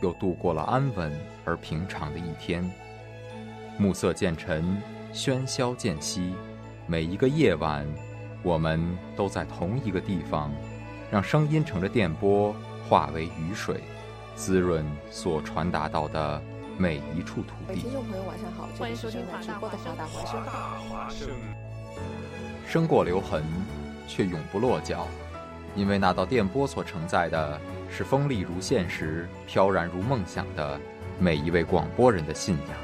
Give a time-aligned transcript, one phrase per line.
[0.00, 1.12] 又度过了安稳
[1.44, 2.68] 而平常的一天。
[3.78, 4.80] 暮色渐沉，
[5.12, 6.34] 喧嚣渐息，
[6.86, 7.86] 每一个夜晚，
[8.42, 10.52] 我们都在同一个地方，
[11.10, 12.54] 让声音乘着电波
[12.88, 13.80] 化为雨水，
[14.34, 16.42] 滋润所传达到的
[16.76, 17.80] 每一处土地。
[17.80, 19.58] 听众朋友，晚上好，欢迎收听华大
[20.06, 20.44] 华生。
[20.88, 21.28] 华生，
[22.66, 23.44] 生过留痕，
[24.06, 25.06] 却永不落脚，
[25.78, 27.58] 因为那道电波所承载的
[27.88, 30.78] 是锋利如现实、飘然如梦想的
[31.20, 32.76] 每一位广播人的信仰。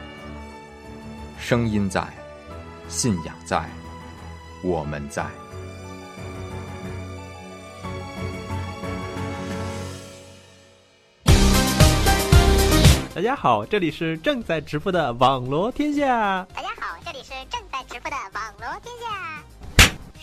[1.36, 2.06] 声音在，
[2.88, 3.68] 信仰在，
[4.62, 5.26] 我们在。
[13.12, 16.46] 大家好，这里是正在直播的网罗天下。
[16.54, 19.43] 大家好，这里是正在直播的网罗天下。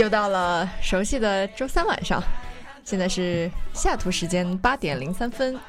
[0.00, 2.22] 又到了熟悉的周三晚上，
[2.82, 5.60] 现在是下图时间八点零三分，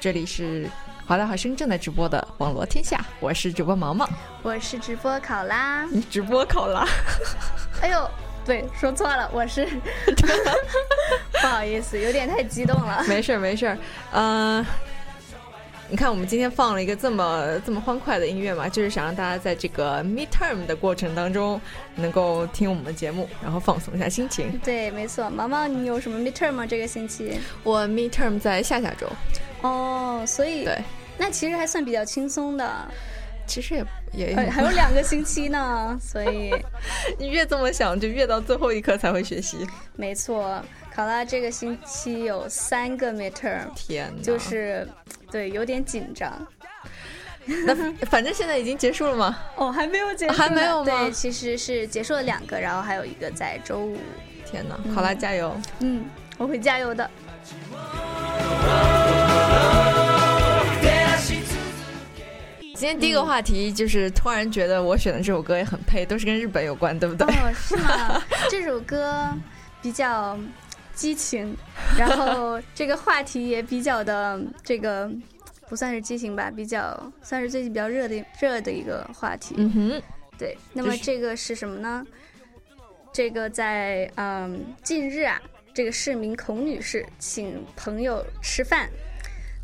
[0.00, 0.68] 这里是
[1.06, 4.08] 华大华生正在直播的网罗天下，我是主播毛毛，
[4.42, 5.84] 我是直播考拉。
[5.84, 6.84] 你直播考拉，
[7.80, 8.10] 哎呦，
[8.44, 9.64] 对，说错了，我是，
[11.40, 13.04] 不好意思，有点太激动了。
[13.06, 13.78] 没事儿没事儿，
[14.14, 14.66] 嗯、
[15.90, 21.60] 你看我们今天放了一个这么这么欢快的音乐嘛，就是想让大家在这个 midterm 的过程当中
[21.94, 24.58] 能够听我们的节目，然后放松一下心情。
[24.64, 26.66] 对，没错，毛毛，你有什么 midterm 吗？
[26.66, 27.38] 这个星期？
[27.62, 29.06] 我 midterm 在下下周，
[29.60, 30.82] 哦，所以对，
[31.18, 32.88] 那其实还算比较轻松的，
[33.46, 36.50] 其实也也呃还有两个星期呢，所以
[37.18, 39.58] 你越这么想，就越到最后一刻才会学习。
[39.96, 40.60] 没错。
[40.94, 44.86] 考拉这个星期有三个 midterm，天，就是
[45.28, 46.32] 对有点紧张。
[47.66, 47.74] 那
[48.06, 49.36] 反正现在已经结束了吗？
[49.56, 53.98] 哦，还没有结束，还没有吗对，其实是结束了两个，然后还有一个在周五。
[54.46, 55.60] 天哪，考拉加油！
[55.80, 56.04] 嗯，
[56.38, 57.10] 我会加油的。
[62.76, 67.26] 今天第一个话题就是突然觉得我选的这首歌也很配，都是跟日本有关，对不对？
[67.26, 68.22] 哦，是吗？
[68.48, 69.28] 这首歌
[69.82, 70.38] 比较
[70.94, 71.56] 激情，
[71.98, 75.10] 然后这个话题也比较的这个
[75.68, 79.54] 不算是激情吧，比较算是最近比较热的热的一个话题。
[79.58, 80.02] 嗯哼，
[80.38, 82.06] 对，那么这个是什么呢？
[83.12, 85.40] 这个在嗯近日啊，
[85.72, 88.88] 这个市民孔女士请朋友吃饭，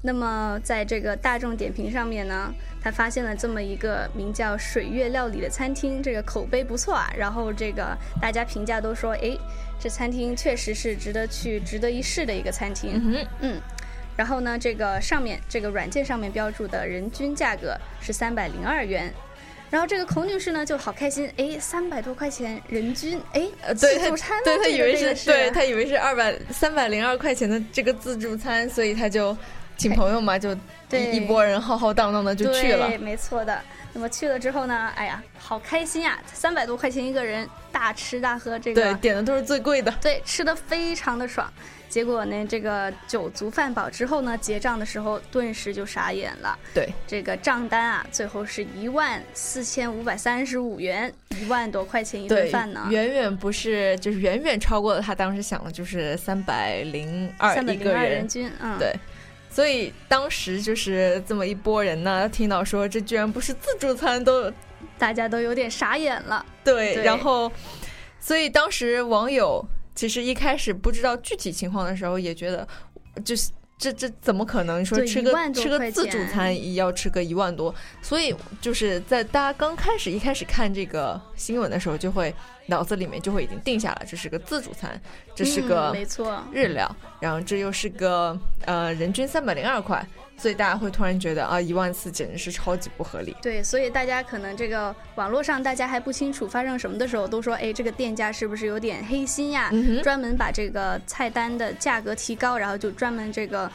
[0.03, 2.53] 那么在这个大众点评上面呢，
[2.83, 9.37] 他发现了这么一个名叫“水月料理”的餐厅，这个口碑不错啊，然后这个大家评价都说，哎，
[9.79, 12.93] 这餐厅确实是值得去、值得一试的一个餐厅。
[12.95, 13.61] 嗯，嗯，
[14.17, 19.13] 然后呢，这个上面这个软件上面标注的人均价格是三百零二元。
[19.71, 23.43] 然后这个孔女士呢就好开心，哎，三百多块钱人均，哎，
[23.77, 29.37] 自助餐呢对她以为是对她以为是二百三百零二块钱的这个自助餐，所以她就
[29.81, 30.55] 请朋友嘛，就
[30.91, 32.99] 对一一拨人浩浩荡荡的就去了对，。
[32.99, 33.59] 没错的。
[33.95, 39.91] 那么去了之后呢，哎呀，好开心呀，三百多块钱一个人，大吃大喝，这个对，点的都是最贵的。
[40.03, 41.51] 对，吃的非常的爽。
[41.89, 46.57] 结果呢，这个酒足饭饱之后呢，结账的时候顿时就傻眼了。
[46.73, 52.87] 对，这个账单啊，最后是一万四千五百三十五元，一万多块钱一顿饭呢，。
[52.91, 58.95] 远远不是，就是远远超过了他当时想的，就是三百零二三百零二一个人人均，嗯，对，
[59.51, 64.51] 所以当时就是这么一拨人呢，听到说这居然不是自助餐，都
[64.99, 66.45] 大家都有点傻眼了。
[66.65, 67.51] 对，对然后，
[68.19, 69.65] 所以当时网友
[69.95, 72.67] 其实一开始不知道具体情况的时候，也觉得
[73.25, 73.51] 就是。
[73.81, 77.75] 这这怎么可能说吃个吃个自助餐也要吃个一万多？
[78.03, 82.33] 所以就是在大家刚开始一开始看这个新闻的时候，就会
[82.67, 85.01] 脑子里面就会已经定下了，这是个自助餐，
[85.35, 90.07] 这是个嗯没错日料，然后这又是个呃人均三百零二块，
[90.41, 93.37] 所以大家会突然觉得啊一万四简直是超级不合理。
[93.43, 99.69] 对，所以大家可能这个网络上大家还不清楚发生什么的时候，都说哎这个店家是不是有点黑心呀？
[99.73, 103.71] 嗯专门把这个菜单的价格提高，然后就专门这个。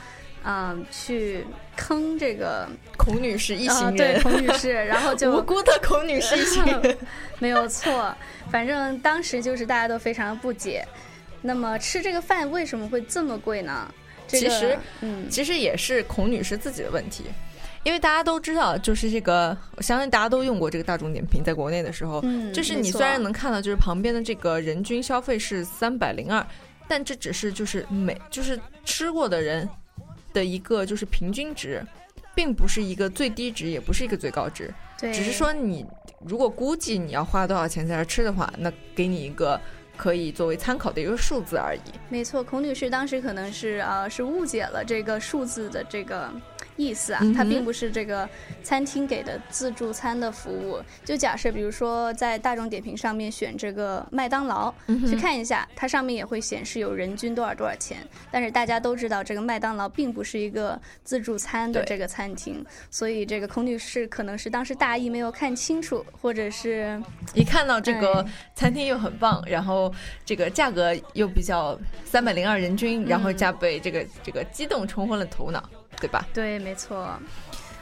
[0.48, 1.44] 嗯，去
[1.76, 6.98] 坑这个孔女士一行对孔女士， 然后就无辜的孔女士一行人，
[7.42, 8.16] 没有错。
[8.52, 10.88] 反正当时就是大家都非常不解。
[11.42, 13.92] 那么吃这个饭为什么会这么贵呢？
[14.28, 17.24] 这个、其实，嗯，其实也是孔女士自己的问题，
[17.84, 26.46] 因为大家都知道，就是这个，我相信大家都用过这个大众点评，在国内的时候，嗯，就是你虽然能看到，就是旁边的这个人均消费是三百零二，
[26.88, 29.68] 但这只是就是每就是吃过的人。
[30.34, 31.82] 的一个就是平均值，
[32.36, 34.70] 并不是一个最低值，也不是一个最高值，
[35.00, 35.86] 对，只是说你
[36.26, 39.58] 如果估计你要花多少钱在这吃的话，那给你一个
[39.98, 41.80] 可以作为参考的一个数字而已。
[42.10, 46.30] 没错，孔女士当时可能是呃是误解了这个数字的这个
[46.78, 48.28] 意思啊，嗯、它并不是这个
[48.64, 50.82] 餐厅给的自助餐的服务。
[51.04, 57.98] 就假设比如说在大众点评上面选这个麦当劳，嗯、去看一下，它上面也会显示有人均多少多少钱。
[58.32, 67.02] 但是大家都知道，这个麦当劳并不是一个自助餐的这个餐厅，所以这个孔女士可能是当时大意没有看清楚，或者是
[67.34, 69.94] 一看到这个餐厅又很棒，然后
[70.26, 75.70] 这个价格又比较三百零二人均，然后加倍这个、嗯、这个激动冲昏了头脑。
[76.00, 76.26] 对吧？
[76.34, 77.18] 对，没错。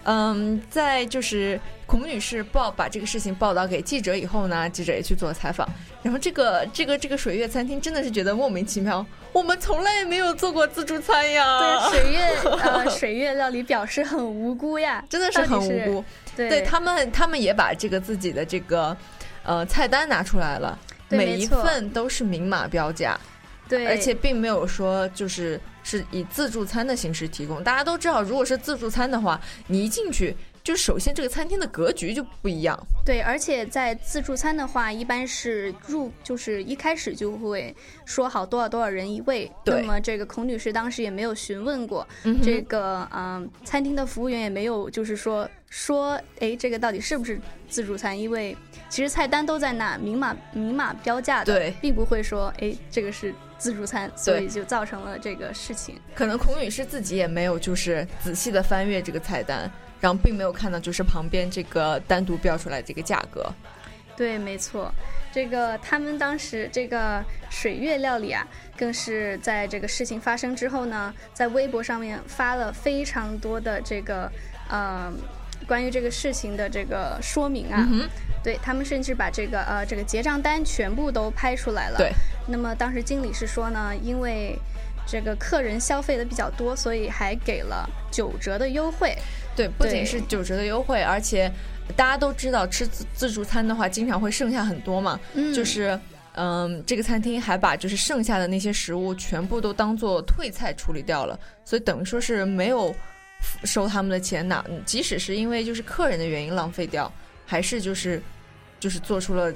[0.06, 5.66] 嗯，在就是孔女士报把这个事情报道给记者以后呢，记者也去做了采访。
[6.02, 11.58] 然后这个这个这个水月餐厅真的是觉得莫名其妙，我们从来也没有做过自助餐呀。
[11.58, 12.20] 对，水月
[12.62, 16.06] 呃 水月料理表示很无辜呀，真的是很无辜。
[16.36, 18.96] 对，对他们他们也把这个自己的这个
[19.44, 20.78] 呃菜单拿出来了，
[21.08, 23.18] 每一份都是明码标价。
[23.78, 27.64] 对，而且并没有说就是是以自助餐的形式提供。
[27.64, 32.80] 大家都知道，如果是自助餐的话，你一进去就首先这个餐厅的格局就不一样。
[33.06, 37.76] 对，而且在自助餐的话，一般是入就是一开始就会
[38.06, 39.52] 说好多少多少人一位。
[39.66, 39.82] 对。
[39.82, 47.38] 那么这个孔女士当时也没有询问过、嗯、这个嗯餐厅的服务员也没有就是说说哎这个到底是不是
[47.68, 48.56] 自助餐，因为
[48.90, 53.34] 其实菜单都在那明码明码标价的，对，并不会说哎这个是。
[53.56, 55.96] 自助餐，所以就造成了这个事情。
[56.14, 59.72] 可能孔女士自己也没有就是仔细的翻阅这个菜单，
[60.04, 63.50] 然后并没有看到就是旁边这个单独标出来这个价格。
[64.18, 64.94] 对，没错，
[65.32, 68.46] 这个他们当时这个水月料理啊，
[68.78, 74.30] 更是在这个事情发生之后呢，在微博上面发了非常多的这个
[74.70, 75.10] 呃
[75.66, 77.88] 关于这个事情的这个说明啊。
[77.90, 78.10] 嗯
[78.44, 81.98] 对他们甚至把这个呃这个结账单全部都拍出来了。
[81.98, 82.12] 对。
[82.46, 84.60] 那么当时经理是说呢，因为
[85.08, 89.18] 这个客人消费的比较多，所以还给了九折的优惠。
[89.56, 91.52] 对，不仅是九折的优惠，而且
[91.96, 95.20] 大家都知道吃自自助餐的话，经常会剩下很多嘛。
[95.34, 95.54] 嗯。
[95.54, 96.00] 就是
[96.36, 102.94] 嗯，这个餐厅还把就是剩下的那些食物全部都当做退菜处理掉了，所以等于说是没有
[103.64, 107.12] 收他们的钱哪，即使是因为就是客人的原因浪费掉，
[107.46, 108.20] 还是就是
[108.80, 109.54] 就是做出了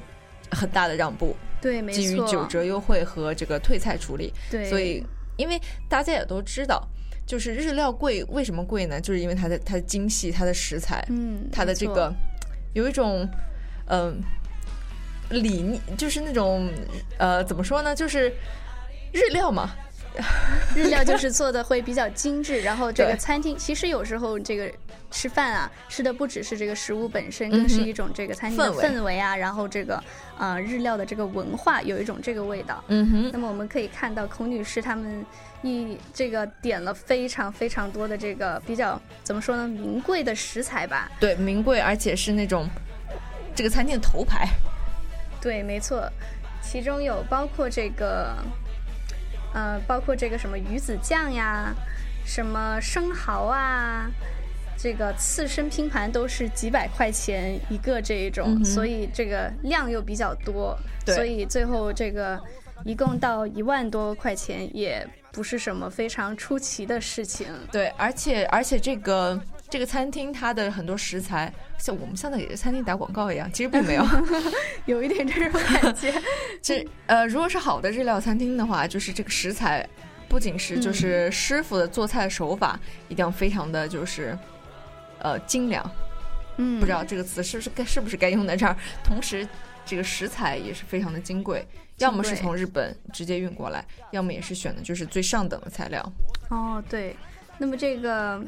[0.52, 1.36] 很大的让步。
[1.60, 2.00] 对，没错。
[2.00, 5.04] 基于九折优惠和这个退菜处理，对，所以
[5.38, 6.88] 因为大家也都知道，
[7.28, 9.00] 就是日料贵，为什么贵呢？
[9.00, 12.12] 就是因为它的它的精细，它的食材，嗯，它的这个
[12.74, 13.28] 有一种
[13.88, 14.20] 嗯、
[15.30, 16.70] 呃、理念，就是那种
[17.18, 17.94] 呃怎么说呢？
[17.94, 18.34] 就是
[19.12, 19.76] 日料嘛，
[20.76, 24.72] 日料就是做的会比较精致，然后这个餐厅其实有时候这个。
[25.10, 30.04] 吃饭啊，吃的不只是这个食物本身，更是一种这个餐厅的氛围啊，然后这个
[30.38, 32.84] 呃日料的这个文化有一种这个味道。
[32.90, 33.30] 嗯哼。
[33.32, 35.26] 那么我们可以看到孔女士他们
[35.62, 41.10] 一这个点了非常非常多的这个比较怎么说呢名贵的食材吧？
[41.22, 42.70] 对，名贵，而且是那种
[43.56, 44.46] 这个餐厅的头牌。
[45.40, 46.06] 对，没错，
[46.62, 48.36] 其中有包括这个
[49.54, 51.74] 呃包括这个什么鱼子酱呀，
[52.26, 54.10] 什么生蚝啊。
[54.80, 62.40] 这个刺身拼盘都是几百块钱一个这一种，嗯、所以这个量又比较多，所以最后这个
[62.86, 67.48] 一共到一万多块钱也不是什么非常出奇的事情。
[67.72, 74.06] 对，而且而且这个这个餐厅它的很多食材，像我们像在给餐厅打广告一样，其实并没有，
[74.86, 76.14] 有一点这种感觉。
[76.62, 79.88] 这呃，如果是好的日料餐厅的话，就是这个食材
[80.30, 84.38] 不仅是就是师傅的做菜手法、嗯、一定要非常的就是。
[85.20, 85.84] 呃，精良，
[86.58, 88.78] 嗯，不知道这个词是不是该是不是该用在这儿。
[89.04, 89.46] 同时，
[89.84, 96.14] 这个食材也是非常的金贵，要么是从日本直接运过来，要么也是选的就是最上等的材料。
[96.50, 97.16] 哦，对，
[97.58, 98.40] 那么这个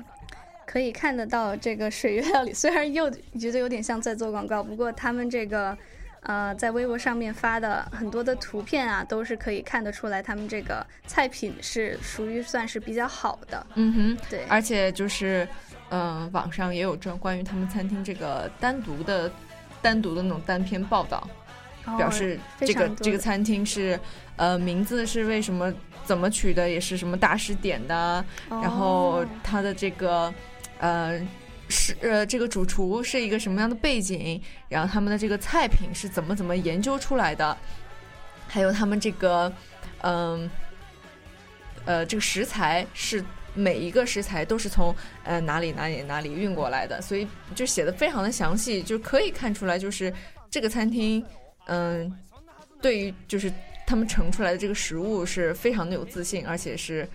[0.69, 3.09] 可以看得到，这个水月料理 虽然又
[3.39, 5.75] 觉得有点像在做广告，不过他们这个
[6.21, 13.65] 呃在微博上面发的很多的图片啊，都是可以看得出来，他们这个菜品是属于算是比较好的。
[13.73, 15.47] 嗯哼，对，而且就是
[15.89, 19.31] 嗯、呃网上也有这关于他们餐厅这个单独的
[19.81, 21.27] 单独的那种单篇报道。
[21.97, 23.99] 表示哦这个这个餐厅是，
[24.35, 25.73] 呃，名字是为什么
[26.05, 30.31] 怎么取的，也是什么大师点的，哦然后它的这个，
[30.79, 31.21] 呃，
[31.69, 37.55] 是呃这个主厨是一个什么样的背景，然后他们的这个菜品是怎么怎么研究出来的，
[38.47, 39.53] 还有他们这个，
[40.01, 40.49] 嗯、
[41.85, 50.13] 呃，这个食材是每一个食材都是从呃哪里哪里哪里运过来的，所以就写的非常的详细，就可以看出来就是
[50.49, 51.23] 这个餐厅。
[51.71, 52.11] 嗯，
[52.81, 53.51] 对于就是
[53.85, 57.07] 他们盛出来的这个食物是非常的有自信，而且是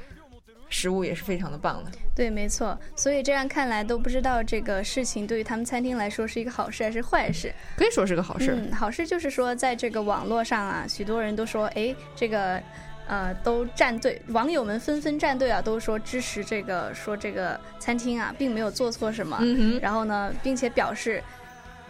[0.74, 1.90] 食物也是非常的棒的。
[2.16, 2.76] 对，没错。
[2.96, 7.54] 所以这样看来，都不知道这个事情对于他们餐厅来说是一个好事还是坏事。
[7.76, 8.56] 可以说是个好事。
[8.56, 12.60] 嗯，好事就是说，在这个网络上啊，许多人都说，哎，这个。
[13.06, 19.36] 呃，都站队，网友们纷纷站队啊，都说支持这个，说这个餐厅啊，并没有做错什么。
[19.42, 21.22] 嗯、然后呢，并且表示。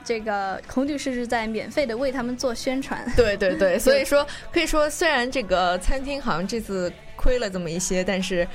[0.04, 8.46] 这个孔女士是在免费的为他们做宣传，对对对， 所以说可以说，虽然这个餐厅好像这次亏了这么一些，但是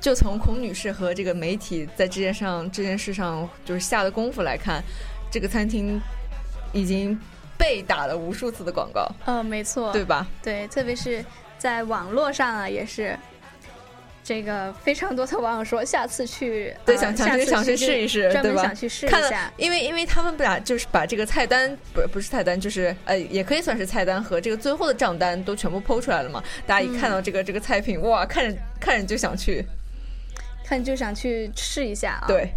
[0.00, 4.82] 就从孔女士和这个媒体在这件上这件事上就是下的功夫来看，
[5.30, 6.00] 这个餐厅
[6.72, 7.18] 已经
[7.56, 9.08] 被打了无数次的广告。
[9.26, 10.26] 嗯、呃，没错，对吧？
[10.42, 11.24] 对，特别是
[11.56, 13.16] 在网络上啊，也是。
[14.26, 18.60] 这个非常多的网友说，下次去对想想去想去试一试，对吧？
[18.60, 26.42] 想去试一下，因为因为他们俩就是把这个菜单不不是菜单，就是呃也可以算是菜单和这个最后的账单都全部剖出来了嘛。
[26.66, 29.64] 大家一看到这个、嗯、这个菜品，哇，看着看着就想去，
[30.64, 32.26] 看就想去试一下啊。
[32.26, 32.48] 对。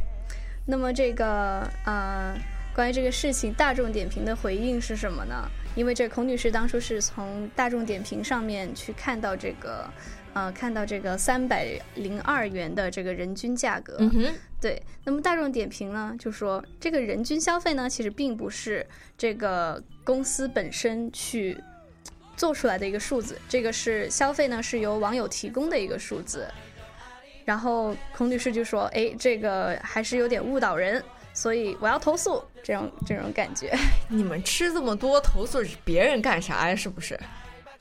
[0.65, 2.35] 那么这个呃，
[2.73, 5.47] 关于这个事情，大众点评的回应是什么呢？
[5.75, 9.87] 因为这孔女士当初是从大众点评上面去看到这个。
[10.39, 14.81] 呃，看到这个三百零二元的这个人均价格，嗯哼，对。
[15.03, 18.85] 那么大众点评呢，就说这个人均消费呢，其实并不是
[19.17, 21.57] 这个公司本身去
[22.37, 26.47] 做出来的一个数字，这个是消费呢是由网友提供的一个数字。
[27.43, 31.03] 然后孔律师就说：“哎，这个还是有点误导人，
[31.33, 33.75] 所以我要投诉。”这种这种感觉，
[34.07, 36.75] 你们吃这么多，投诉别人干啥呀？
[36.75, 37.19] 是不是？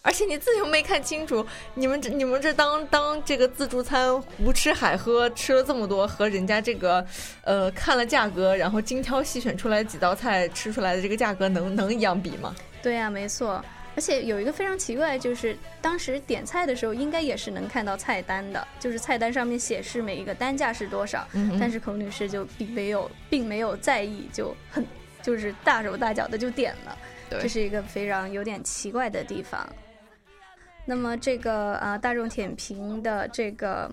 [0.03, 7.05] 而且你自己又没看清楚，你们这你们这当当这个自助餐胡吃海喝，吃了这么多，和人家这个，
[7.43, 12.55] 呃，看了价格，然后精挑细选出来几道菜吃出来的这个价格能能一样比吗？
[12.81, 13.63] 对呀、啊，没错。
[13.97, 24.87] 而且有一个非常奇怪，就是当时点菜的时候，应该也是能看到菜单的，就是菜单上面显示每一个单价是多少，嗯、但是孔女士就并没有并没有在意，就很
[25.21, 26.97] 就是大手大脚的就点了，
[27.29, 29.69] 这是一个非常有点奇怪的地方。
[30.91, 33.91] 那么这个呃大众点评的这个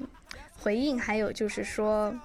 [0.62, 2.16] 回应，还有就是说，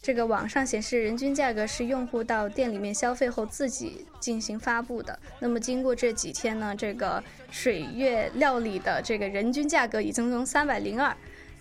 [0.00, 5.18] 这个网上显示人均价格是用户到店里面消费后自己进行发布的。
[5.40, 11.14] 那么经过这几天呢，这个水月料理的这个人均价格已经从三百零二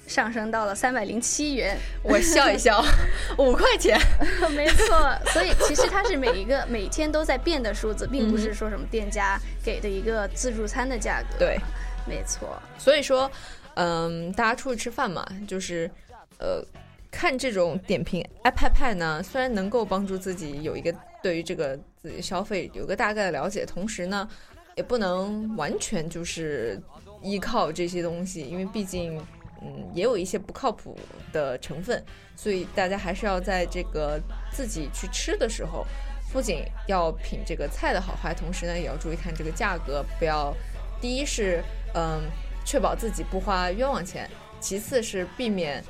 [0.08, 1.78] 上升到了三百零七元。
[2.02, 2.82] 我笑一笑，
[3.38, 4.00] 五块钱，
[4.56, 5.14] 没错。
[5.34, 11.38] 所以其实它是每一个每天都在变的数字，并不是说什么店家给的一个自助餐的价格。
[11.38, 11.60] 对。
[12.08, 13.30] 没错，所以说，
[13.76, 15.92] 嗯，大家出去吃饭嘛，就是，
[16.40, 16.64] 呃，
[17.12, 24.28] 看这种点评 app 呢，虽然能够帮助自己有一个对于这个自己消费有个大概的了解，同时呢，
[24.76, 26.82] 也不能完全就是
[27.22, 29.22] 依靠这些东西，因为毕竟，
[29.62, 30.98] 嗯，也有一些不靠谱
[31.34, 32.02] 的成分，
[32.38, 34.18] 所以大家还是要在这个
[34.50, 35.86] 自己去吃的时候，
[36.32, 40.56] 不仅要品这个菜的好坏，同时呢，也要注意看这个价格，不要。
[41.00, 41.64] 第一是，
[41.94, 42.22] 嗯，
[42.66, 44.26] 确保自己不花冤枉钱；
[44.60, 45.84] 其次是避免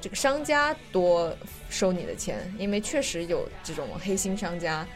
[0.00, 1.36] 这个商家多
[1.68, 4.86] 收你的钱，因为确实有这种黑心商家，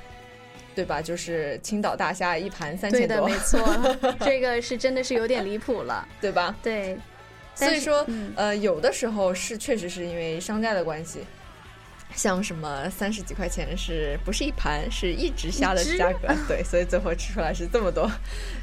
[0.74, 1.02] 对吧？
[1.02, 6.54] 就是青岛大虾一盘三千多，对的，没错， 这个是真的是有点离谱了，对吧？
[6.62, 6.96] 对，
[7.54, 11.20] 所以说，嗯、呃，有的时候是确实是因为商家的关系。
[12.16, 16.34] 像什么三十几块钱是不是一盘是一只虾的价格？
[16.48, 18.10] 对，所以最后吃出来是这么多。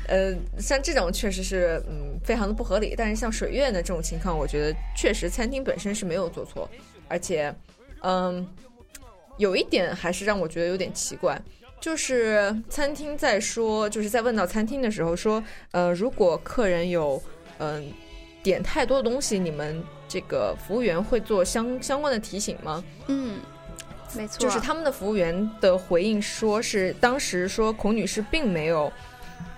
[0.07, 2.95] 呃，像这种确实是嗯非常的不合理。
[2.97, 6.67] 但是像水月呢这种情况，我觉得确实餐厅本身是没有做错，
[7.07, 7.53] 而且
[8.01, 8.45] 嗯
[9.37, 11.39] 有一点还是让我觉得有点奇怪，
[11.79, 17.21] 就是餐厅在说，就是在问到餐厅的时候说，呃，如果客人有
[17.59, 17.93] 嗯、
[18.43, 22.83] 点太多的东西，你们这个服务员会做相相关的提醒吗？
[23.07, 23.39] 嗯，
[24.13, 28.91] 没错，就是他们的服务员的回应说是当时说孔女士并没有，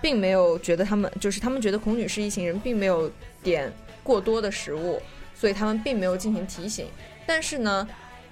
[0.00, 3.10] 并没有觉得他们就是他们觉得孔女士一行人并没有
[3.42, 3.72] 点
[4.04, 5.02] 过多的食物，
[5.34, 6.86] 所以他们并没有进行提醒。
[7.26, 7.88] 但是呢，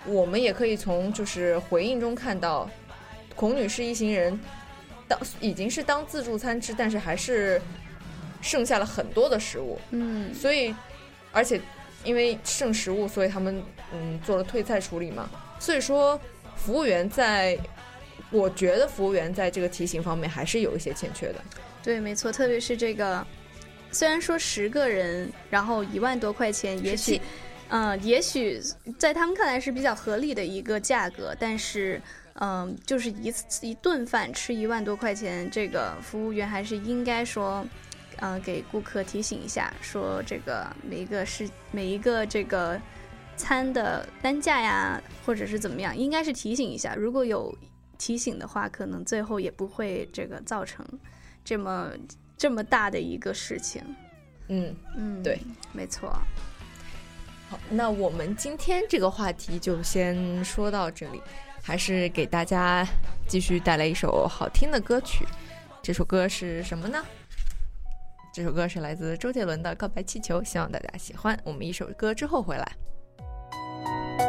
[0.07, 2.71] 我们也可以从就是回应中看到，
[3.35, 4.39] 孔女士一行人
[5.09, 7.61] 当已经是当自助餐吃，但是还是
[8.45, 10.75] 剩下了很多的食物，嗯所以
[11.33, 11.59] 而且
[12.05, 13.63] 因为剩食物，所以他们
[13.95, 15.29] 嗯做了退菜处理嘛。
[15.59, 16.21] 所以说，
[16.55, 17.59] 服务员在，
[18.31, 21.37] 我觉得服务员在这个提醒方面还是有一些欠缺的。
[21.83, 23.27] 对，没错，特别是这个，
[23.91, 27.21] 虽然说十个人，然后一万多块钱，也许17，
[27.69, 28.61] 嗯、也许
[28.99, 32.01] 在他们看来是比较合理的一个价格，但是，
[32.35, 37.65] 嗯、就是一次一顿饭吃一万多块钱，这个服务员还是应该说，
[38.21, 42.81] 嗯、给顾客提醒一下，说这个每一个是每一个这个
[43.37, 46.95] 餐的单价呀，或者是怎么样，应该是提醒一下。
[46.95, 47.57] 如果有
[47.99, 50.87] 提醒的话，可能最后也不会这个造成
[51.45, 51.91] 这么
[52.37, 53.83] 这么大的一个事情。
[54.49, 55.39] 嗯，嗯，对，
[55.73, 56.11] 没错。
[57.49, 61.21] 好，那我们今天这个话题就先说到这里，
[61.63, 62.87] 还是给大家
[63.27, 65.25] 继续带来一首好听的歌曲。
[65.83, 67.05] 这首歌是什么呢？
[68.35, 71.39] 这首歌是来自周杰伦的《告白气球》，希望大家喜欢。
[71.45, 74.24] 我们一首歌之后回来。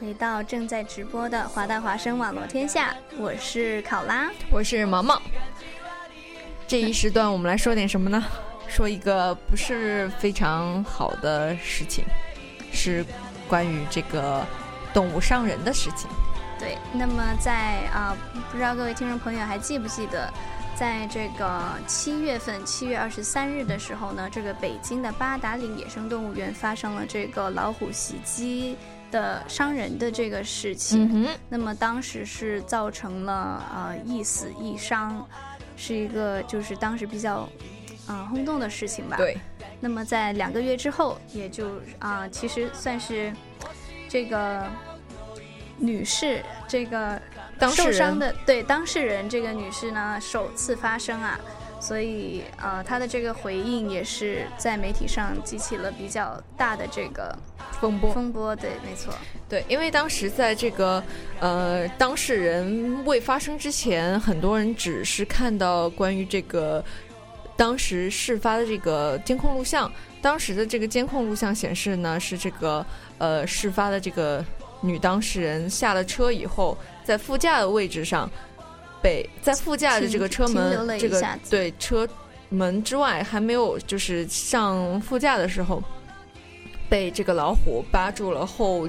[0.00, 5.20] 回到正在直播的华大华生网络天下，我是考拉，我是毛毛。
[6.66, 8.24] 这一时段我们来说点什么呢？
[8.66, 12.02] 说一个不是非常好的事情，
[12.72, 13.04] 是
[13.46, 14.42] 关于这个
[14.94, 16.08] 动物伤人的事情。
[16.58, 18.16] 对，那么在啊、
[18.50, 20.32] 不知道各位听众朋友还记不记得，
[20.74, 28.78] 在这个七月份，七月二十三日的时候呢，这个北京的八达岭野生动物园发生了这个老虎袭击
[29.10, 31.08] 的伤人的这个事情。
[31.24, 35.26] 嗯，那么当时是造成了呃一死一伤，
[35.76, 37.48] 是一个就是当时比较
[38.06, 39.16] 啊、呃轰动的事情吧。
[39.16, 39.36] 对。
[39.80, 43.32] 那么在两个月之后，也就啊、其实算是
[44.08, 44.66] 这个
[45.78, 47.18] 女士这个
[47.74, 51.40] 受伤的对当事人这个女士呢首次发声啊，
[51.80, 57.36] 所以呃他的这个回应也是在媒体上激起了比较大的这个
[57.80, 58.12] 风波。
[58.12, 59.12] 风波，对，没错。
[59.48, 61.02] 对，因为当时在这个
[61.40, 66.84] 呃当事人未发生之前，很多人只是看到关于这个
[67.56, 69.90] 当时事发的这个监控录像。
[70.22, 72.84] 当时的这个监控录像显示呢，是这个
[73.16, 74.44] 呃事发的这个
[74.82, 78.30] 女当事人下了车以后，在副驾的位置上
[79.02, 82.08] 被在副驾的这个车门这个对车
[82.48, 85.82] 门之外还没有就是上副驾的时候，
[86.88, 88.88] 被这个老虎扒住了后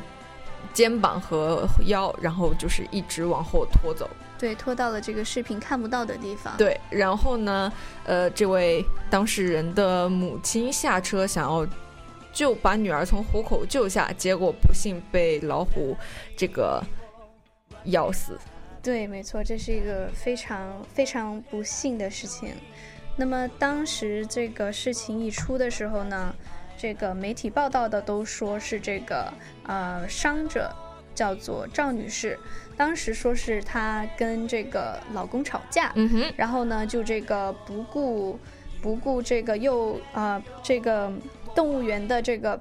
[0.74, 4.10] 肩膀和腰，然后就是一直往后拖走。
[4.38, 6.58] 对，拖到了这个视频看不到的地方。
[6.58, 7.72] 对，然后呢，
[8.06, 11.68] 呃，这位当事人的母亲下车想要
[12.34, 15.96] 救把女儿从虎口救下，结果不幸被老虎
[16.36, 16.84] 这个
[17.86, 18.36] 咬死。
[18.82, 22.54] 对，没错，这是一个非常非常不幸的事情。
[23.16, 26.34] 那么当时这个事情一出的时候呢，
[26.78, 29.32] 这个媒体报道的都说是这个
[29.68, 30.74] 呃伤者
[31.14, 32.40] 叫做赵女士，
[32.76, 38.40] 当时说是她跟这个老公吵架，嗯哼，然后呢就这个不顾
[38.82, 41.12] 不顾这个又呃这个
[41.54, 42.60] 动物园的这个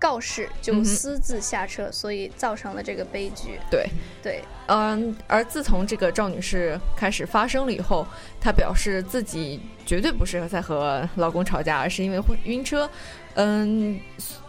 [0.00, 3.60] 告示，就私自下车，所以造成了这个悲剧。
[3.70, 3.86] 对，
[4.22, 8.06] 对，嗯，而自从这个赵女士开始发生了以后，
[8.40, 12.88] 她表示自己绝对不是在和老公吵架，而是因为会晕车。
[13.34, 14.00] 嗯，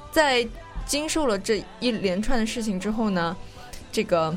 [0.09, 0.47] 在
[0.85, 3.35] 经受了这一连串的事情之后呢，
[3.91, 4.33] 这个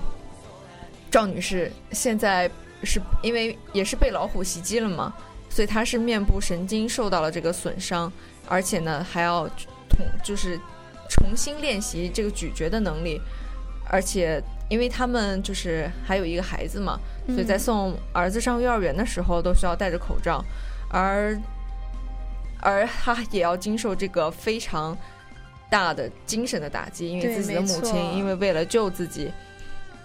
[1.13, 2.51] 赵女士现在
[2.83, 5.15] 是因为也是被老虎袭击了嘛，
[5.49, 8.13] 所以她是面部神经受到了这个损伤，
[8.49, 9.49] 而且呢还要
[9.89, 10.59] 重就是
[11.15, 13.21] 重新练习这个咀嚼的能力，
[13.91, 20.45] 而且因为他们就是还有一个孩子嘛，所以在嗯送儿子上幼儿园的时候都需要戴着口罩，
[20.91, 21.39] 而
[22.61, 24.97] 而他也要经受这个非常
[25.71, 29.31] 大的精神的打击，因为自己的母亲因为为了救自己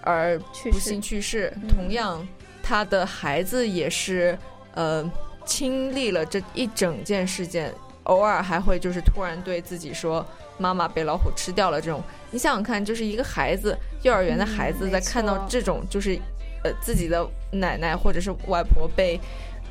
[0.02, 0.38] 而
[0.70, 1.52] 不幸去世。
[1.56, 1.68] 嗯。
[1.68, 2.26] 同样，
[2.62, 4.38] 他的孩子也是
[4.74, 5.10] 呃
[5.44, 7.72] 经历了这一整件事件，
[8.04, 10.24] 偶尔还会就是突然对自己说
[10.60, 12.00] 妈妈被老虎吃掉了这种。
[12.30, 16.16] 你想想看，就是一个孩子，幼儿园的孩子在看到这种就是
[16.62, 19.18] 呃自己的奶奶或者是外婆被。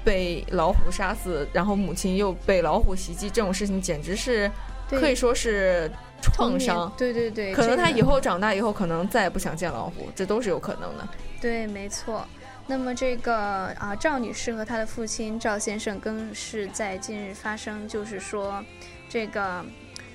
[0.02, 4.50] 被老虎杀死，然后母亲又被老虎袭击，这种事情简直是
[4.90, 6.92] 可以说是创伤。
[6.98, 11.06] 对对对，可能他以后长大以后，可能再也不想见老虎，这都是有可能的。
[11.42, 12.26] 对，没错。
[12.66, 13.36] 那么这个
[13.78, 18.64] 啊，赵女士和她的父亲赵先生更是在近日发生，就是说，
[19.10, 19.64] 这个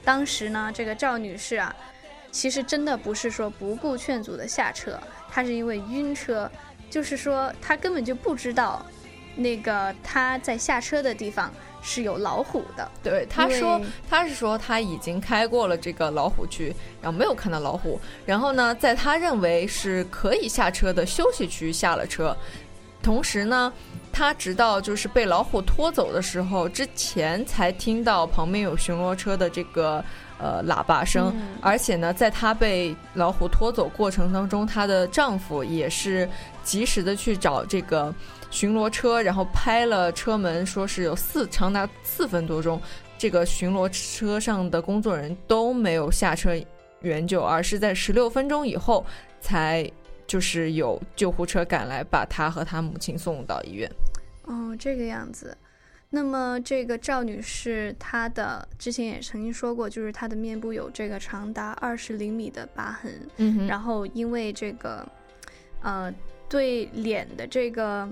[0.04, 1.74] 当时呢，这个赵女士啊，
[2.30, 4.98] 其实真的不是说不顾劝阻的下车，
[5.30, 6.50] 她是因为晕车，
[6.90, 8.84] 就是说她根本就不知道
[9.34, 12.90] 那个她在下车的地方是有老虎的。
[13.02, 22.36] 对，她说为他是说她已经开过了这个老虎区，然后没有看到老虎，然后呢，在她认为是可以下车的休息区下了车，
[23.02, 23.72] 同时呢，
[24.14, 30.02] 他直到就是被老虎拖走的时候之前才听到旁边有巡逻车的这个
[30.38, 31.58] 呃喇叭声，嗯。
[31.60, 36.28] 而且呢，在她被老虎拖走过程当中，她的丈夫也是
[36.62, 38.14] 及时的去找这个
[38.52, 42.80] 巡逻车，然后拍了车门，说是有四长达四分多钟，
[43.18, 46.50] 这个巡逻车上的工作人员都没有下车
[47.00, 49.04] 援救，而是在十六分钟以后
[49.40, 49.90] 才
[50.26, 53.90] 就是有救护车赶来，把他和他母亲送到医院。
[54.44, 55.56] 哦，这个样子。
[56.10, 65.04] 那么这个赵女士，她的之前也曾经说过，就是她的面部有这个长达二十厘米的疤痕，然后因为这个，
[65.82, 66.14] 呃，
[66.48, 68.08] 对脸的这个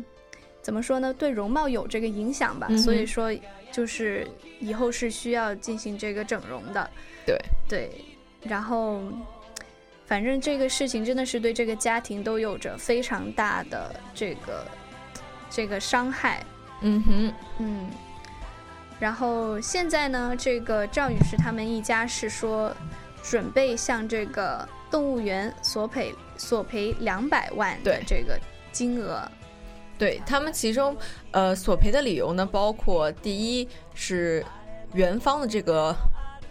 [0.62, 1.14] 怎么说呢？
[1.14, 3.32] 对容貌有这个影响吧，嗯所以说
[3.70, 4.26] 就是
[4.58, 6.90] 以后是需要进行这个整容的。
[7.24, 8.04] 对对，
[8.42, 9.00] 然后
[10.12, 14.66] 反正这个事情真的是对这个家庭都有着非常大的这个
[15.48, 16.44] 这个伤害。
[16.82, 17.88] 嗯哼，嗯。
[19.00, 22.76] 然后现在呢，这个赵女士他们一家是说，
[23.22, 28.38] 准备向这个动物园索赔索赔两百万的这个
[28.70, 29.26] 金额。
[29.96, 30.94] 对他们其中，
[31.30, 34.44] 呃，索赔的理由呢，包括第一是
[34.92, 35.96] 园方的这个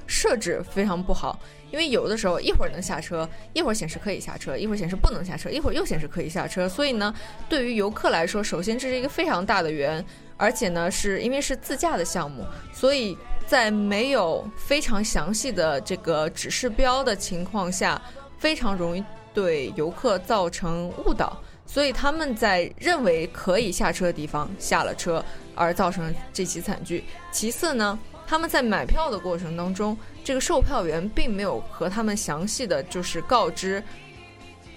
[0.07, 1.39] 设置非常不好，
[1.71, 7.13] 因为有的时候一会儿能下车，一会儿显示可以下车，一会儿显示不能下车，一会儿又显示可以下车，所以呢，
[7.47, 10.03] 对于游客来说，首先这是一个非常大的园。
[10.37, 18.01] 而且呢，是因为是自驾的项目，所以在没有非常详细的这个指示标的情况下，
[18.39, 19.03] 非常容易
[19.35, 21.39] 对游客造成误导。
[21.67, 27.03] 所以他们在认为可以下车的地方下了车，而造成这起惨剧。
[27.31, 27.97] 其次呢，
[28.31, 33.83] 他们在买票的过程当中，这个售票员并没有和他们详细的就是告知。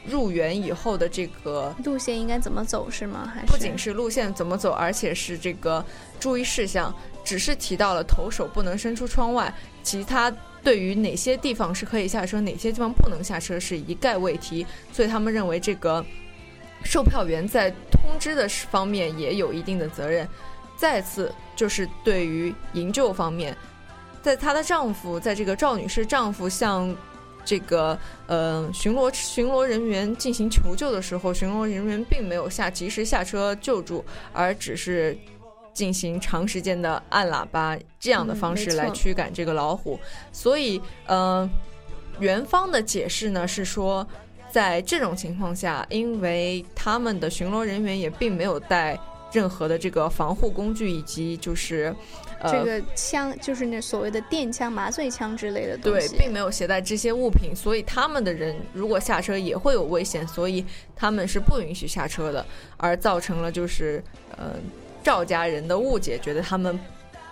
[0.04, 3.32] 入园以后的这个路线应该怎么走是吗？
[3.32, 5.82] 还是不仅是路线怎么走，而且是这个
[6.18, 10.28] 注意事项，只是提到了投手不能伸出窗外，其他
[10.64, 14.66] 对于哪些地方是可以下车，哪些地方不能下车是一概未提。
[14.92, 16.04] 所以他们认为这个
[16.82, 20.28] 售票员在通知的方面也有一定的责任。
[20.76, 23.56] 再次就是对于营救方面，
[24.22, 26.94] 在她的丈夫，在这个赵女士丈夫向。
[27.46, 35.14] 这个呃，巡逻巡逻人员进行求救的时候，巡逻人员并没有下及时下车救助，而只是
[35.74, 40.00] 进行长时间的按喇叭这样的方式来驱赶这个老虎。
[40.32, 41.46] 所以，呃，
[42.18, 44.08] 园方的解释呢是说，
[44.50, 48.98] 在这种情况下，因为他们的巡逻人员也并没有带
[49.34, 51.94] 任何的这个防护工具，以及就是。
[52.40, 60.62] 呃这个枪就是那所谓的电枪、麻醉枪之类的东西，对，并没有携带这些物品，所以他们的人如果下车也会有危险，所以
[60.94, 62.44] 他们是不允许下车的，
[62.76, 64.02] 而造成了就是
[64.36, 64.56] 呃
[65.02, 66.78] 赵家人的误解，觉得他们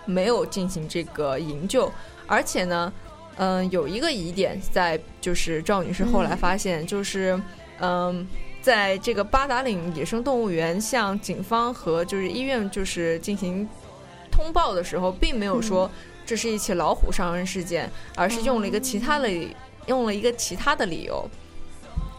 [0.05, 1.91] 没有进行这个营救，
[2.25, 2.91] 而且呢，
[3.35, 7.39] 嗯，有一个疑点在，就是赵女士后来发现，就是
[7.79, 8.27] 嗯，
[8.63, 13.69] 在这个八达岭野生动物园向警方和就是医院就是进行。
[14.35, 15.87] 通报的时候，并没有说
[16.25, 19.29] 这是一起老虎伤人事件，而是用了一个其他的
[19.85, 21.29] 用了一个其他的理由，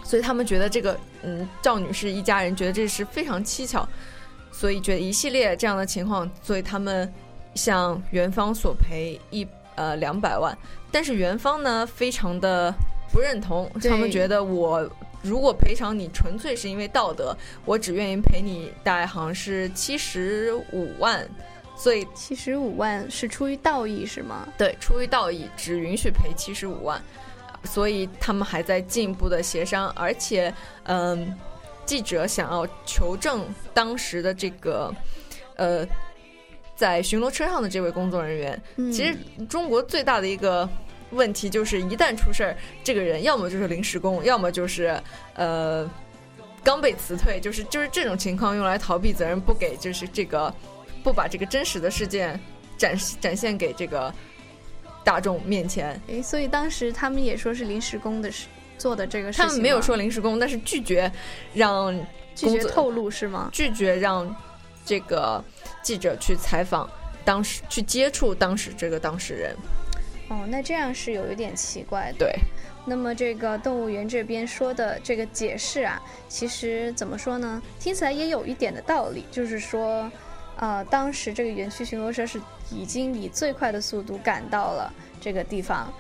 [0.05, 3.85] 所以他们觉得这个嗯赵女士一家人觉得这是非常蹊跷，
[4.53, 7.13] 所以觉得一系列这样的情况，所以他们
[7.57, 10.57] 向园方索赔一呃两百万，
[10.93, 12.73] 但是园方呢非常的
[13.13, 14.89] 不认同，他们觉得我
[15.25, 21.29] 如果赔偿你纯粹是因为道德，我只愿意赔你大概好像是七十五万。
[21.77, 24.47] 所以七十五万是出于道义是吗？
[24.57, 27.03] 对，出于道义，只允许赔七十五万。
[27.65, 31.35] 所以他们还在进一步的协商，而且，嗯，
[31.85, 34.95] 记者想要求证当时的这个，
[35.57, 35.85] 呃，
[36.77, 38.63] 在巡逻车上的这位工作人员。
[38.93, 39.17] 其实
[39.49, 40.69] 中国最大的一个
[41.15, 45.01] 问题就是，一旦出事儿，这个人要么就是临时工，要么就是
[45.35, 45.89] 呃
[46.63, 50.55] 刚被辞退，就是就是这种情况用来逃避责任，不给就是这个。
[51.03, 52.41] 不把这个真实的事件
[52.79, 54.11] 展展现给这个
[55.05, 56.01] 大众面前。
[56.07, 58.47] 诶，所以当时他们也说是临时工的事
[58.79, 59.47] 做的这个事情。
[59.47, 61.13] 他们没有说临时工，但是拒绝
[61.53, 61.95] 让
[62.35, 63.51] 拒绝透露是吗？
[63.53, 64.35] 拒绝让
[64.83, 65.45] 这个
[65.83, 66.89] 记者去采访
[67.23, 69.55] 当时去接触当时这个当事人。
[70.29, 72.19] 哦，那这样是有一点奇怪的。
[72.19, 72.35] 对。
[72.87, 77.63] 那么这个动物园这边说的这个解释啊，其实怎么说呢？
[77.81, 80.11] 听起来也有一点的道理，就是说。
[80.57, 84.89] 呃，当时这个园区巡逻车是已经以最快的速度赶到了
[85.21, 85.93] 这个地方，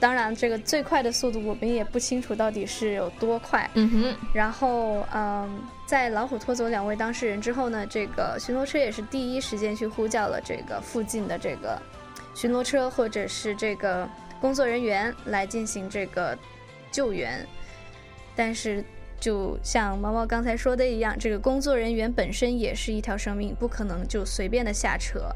[0.00, 3.70] 当然，这个最快的速度我们也不清楚到底是有多快。
[3.74, 4.16] 嗯哼。
[4.32, 11.78] 然后，嗯，在老虎拖走两位当事人之后呢，这个巡逻车也是第一时间去呼叫了这个附近的这个
[12.38, 14.08] 巡逻车或者是这个
[14.40, 16.38] 工作人员来进行这个
[16.92, 17.44] 救援，
[18.36, 18.84] 但是。
[19.20, 25.28] 就像毛毛刚才说的一样，这个工作人员本身也是一条生命，不可能就随便的下车。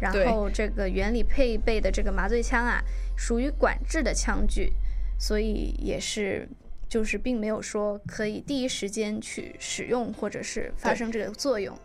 [0.00, 2.82] 然后这个园里配备的这个麻醉枪啊，
[3.16, 4.72] 属于管制的枪具，
[5.20, 6.48] 所以也是
[6.88, 11.78] 就是并没有说可以第一时间去使用或者是发生这个作用。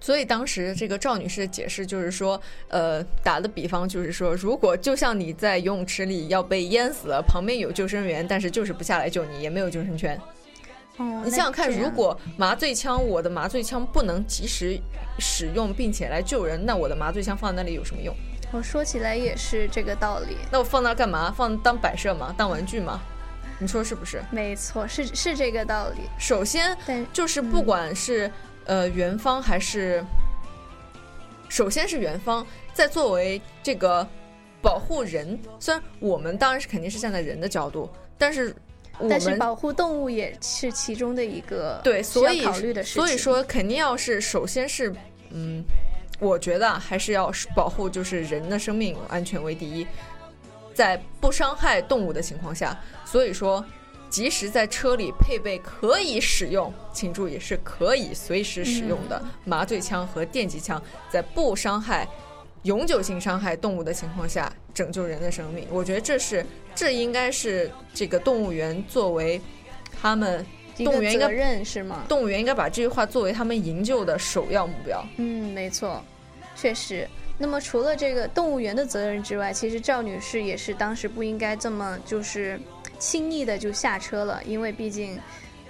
[0.00, 10.18] 所以当时这个赵女士的解释就是说，呃，打的比方就是说，如果就像你在游泳池里要被淹死了，旁边有救生员，但是就是不下来救你，也没有救生圈。
[10.96, 14.78] 哦你想想看，如果麻醉枪，我的麻醉枪不能及时
[15.18, 18.14] 使用并且来救人，那我的麻醉枪放在那里有什么用？
[18.52, 20.36] 我说起来也是这个道理。
[20.52, 21.32] 那我放那干嘛？
[21.36, 22.32] 放当摆设吗？
[22.38, 23.00] 当玩具吗？
[23.58, 24.22] 你说是不是？
[24.30, 26.02] 没错，是是这个道理。
[26.18, 28.30] 首先，但就是不管是、
[28.66, 30.04] 呃元芳还是，
[31.48, 34.06] 首先是元芳在作为这个
[34.62, 38.54] 保护人，虽然我们当然是肯定是站在人的角度，但是
[38.98, 43.02] 我但是们保护动物也是其中的一个对，所以考虑的事情。
[43.02, 44.92] 所以说肯定要是首先是
[45.30, 45.62] 嗯，
[46.18, 49.86] 我觉得啊还是要保护就是人的生命安全为第一，
[50.72, 53.64] 在不伤害动物的情况下，所以说。
[54.14, 62.06] 即使在车里配备可以使用，请注意是可以随时使用的麻醉枪和电击枪，在不伤害、
[62.62, 65.66] 永久性伤害动物的情况下拯救人的生命。
[65.68, 66.46] 我觉得这是
[66.76, 69.40] 这应该是这个动物园作为
[70.00, 70.46] 他们
[70.76, 72.04] 动物园应该责任是吗？
[72.08, 75.04] 动物园应该把这句话作为他们营救的首要目标。
[75.16, 76.00] 嗯，没错，
[76.54, 77.04] 确实。
[77.36, 82.60] 那么除了这个动物园的责任之外，其实赵女士也是当时不应该这么就是
[83.04, 85.20] 轻易的就下车了，因为毕竟，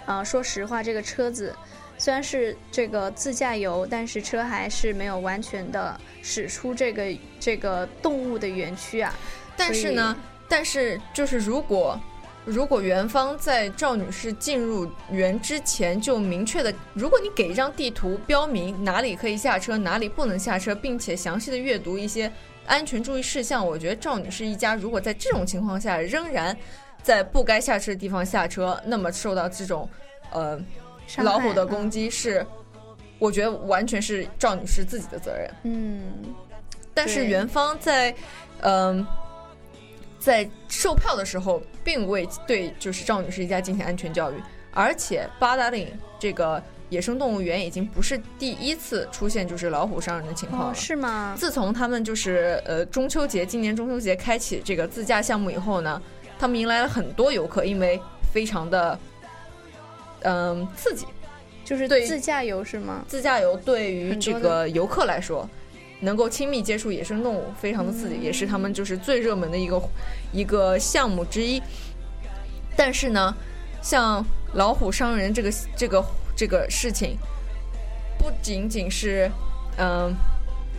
[0.07, 1.53] 啊、说实话，这个车子
[1.99, 9.13] 虽然是这个自驾游，但是车还是没有完全的驶出这个这个动物的园区啊。
[9.57, 10.17] 但是呢，
[10.49, 12.01] 但是就是如果
[12.45, 22.31] 如果园方在赵女士进入园之前就明确的，如果你给一张地图标明哪里可以下车，哪里不能下车，并且详细的阅读一些
[22.65, 26.57] 安全注意事项，我觉得赵女士一家如果在这种情况下仍然
[27.05, 29.89] 在不该下车的地方下车，那么受到这种
[30.33, 30.59] 呃
[31.19, 32.45] 老虎的攻击是，
[33.19, 35.51] 我觉得完全是赵女士自己的责任。
[35.65, 36.15] 嗯，
[36.95, 38.15] 但是对园方在，
[38.63, 39.07] 嗯、
[40.19, 44.37] 在售票的时候，并未对就是赵女士一家进行安全教育，
[44.73, 50.71] 而且八达岭这个野生动物园已经不是第一次出现就是老虎伤人的情况了。
[50.71, 51.35] 哦，是吗？
[51.37, 56.01] 自从他们就是呃中秋节，今年中秋节开启这个自驾项目以后呢，
[56.45, 57.99] 他们迎来了很多游客，因为
[58.31, 58.99] 非常的
[60.25, 61.07] 嗯、刺激。
[61.65, 63.03] 就是对自驾游是吗？
[63.09, 65.49] 自驾游对于这个游客来说，
[66.01, 69.83] 能够亲密接触野生动物，非常的刺激，也是他们就是最热门的一个
[70.33, 71.63] 一个项目之一。
[72.77, 73.35] 但是呢，
[73.81, 76.05] 像老虎伤人这个这个
[76.37, 77.17] 这个事情，
[78.19, 79.31] 不仅仅是
[79.79, 80.15] 嗯、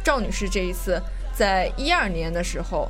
[0.04, 1.02] 赵女士这一次
[1.34, 2.88] 在一二年的时候。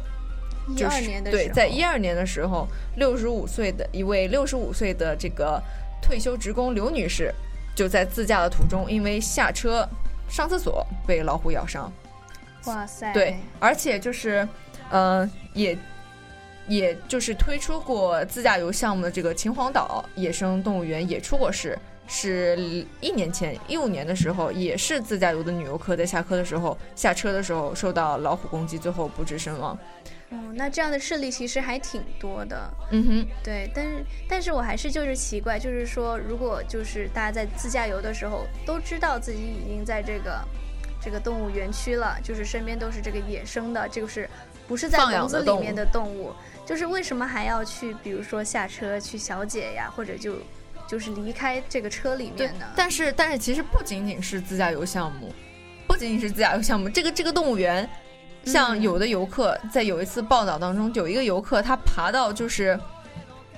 [0.67, 5.62] 一就是二年的对，时候在一二年的时候，六十五岁的一位六十五岁的这个
[6.01, 7.34] 退休职工刘女士，
[7.75, 9.88] 就在自驾的途中，因为下车
[10.28, 11.91] 上厕所被老虎咬伤。
[12.65, 14.47] 哇塞，对，而且就是，
[14.89, 15.78] 呃，也
[16.67, 22.58] 也就是推出过自驾游项目的这个秦皇岛野生动物园也出过事，是
[23.01, 29.78] 一年前一五年的时候，也是自驾游的女游客在下课的时候下车的时候受到老虎攻击，最后不治身亡。
[30.36, 32.69] 哦，那这样的事例其实还挺多的。
[32.91, 40.41] 嗯哼，对，但是但是我还是就是奇怪，就是说，如果就是大家在自驾游的时候都知道自己已经在这个
[41.02, 44.30] 这个动物园区了，就是身边都是这个野生的，就是
[44.67, 46.34] 不是在笼子里面的动物，
[46.65, 50.36] 就是为什么还要去，比如说下车去小解呀，或者就
[50.88, 55.34] 就是离开这个车里面呢？，但是但是其实不仅仅是自驾游项目，
[55.88, 57.88] 不仅仅是自驾游项目，这个这个动物园，
[58.45, 62.79] 像嗯有的游客在有一次报道当中，有一个游客他爬到就是，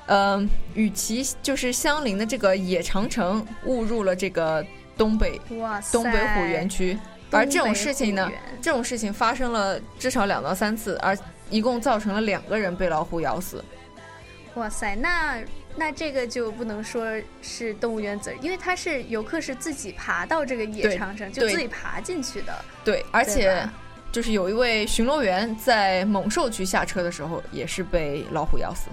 [0.07, 4.65] 嗯、与其就是相邻的这个野长城误入了这个
[4.97, 5.39] 东北
[5.91, 6.97] 东北虎园区，
[7.31, 11.17] 而这种事情呢这种事情发生了至少两到三次，而
[11.49, 13.63] 一共造成了两个人被老虎咬死。
[14.55, 15.37] 哇塞，那
[15.75, 17.05] 那这个就不能说
[17.41, 22.53] 是动物园责任，因为他是游客是自己爬到这个野长城，就自己爬进去的。
[22.83, 23.73] 对，而且吧
[24.11, 28.89] 就是有一位巡逻员在猛兽区下车的时候，也是被老虎咬死。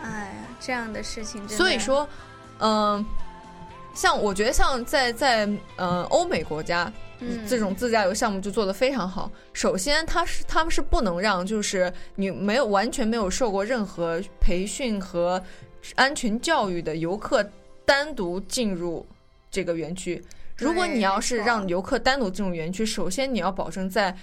[0.00, 2.08] 哎呀，这样的事情真的，所以说，
[2.58, 3.04] 嗯、
[3.94, 9.30] 像我觉得像在在呃欧美国家，嗯这种自驾游项目就做得非常好。
[9.52, 15.42] 首先，他是他们是不能让就是你没有完全没有受过任何培训和
[15.94, 17.46] 安全教育的游客
[17.84, 19.06] 单独进入
[19.50, 20.22] 这个园区。
[20.56, 24.14] 如果你要是让游客单独进入园区，首先你要保证在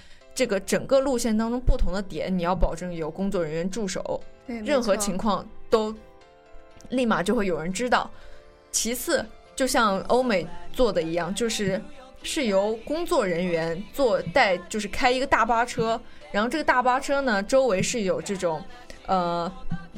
[0.41, 5.95] 这个整个路线当中不同的点，你要保证有工作人员驻守，任何情况都
[6.89, 8.09] 立马就会有人知道。
[8.71, 9.23] 其次，
[9.55, 11.79] 就像欧美做的一样，就是
[12.23, 18.63] 是由工作人员坐带，就是开一个大巴车，然后这个大巴车呢周围是有这种，
[19.05, 19.53] 呃，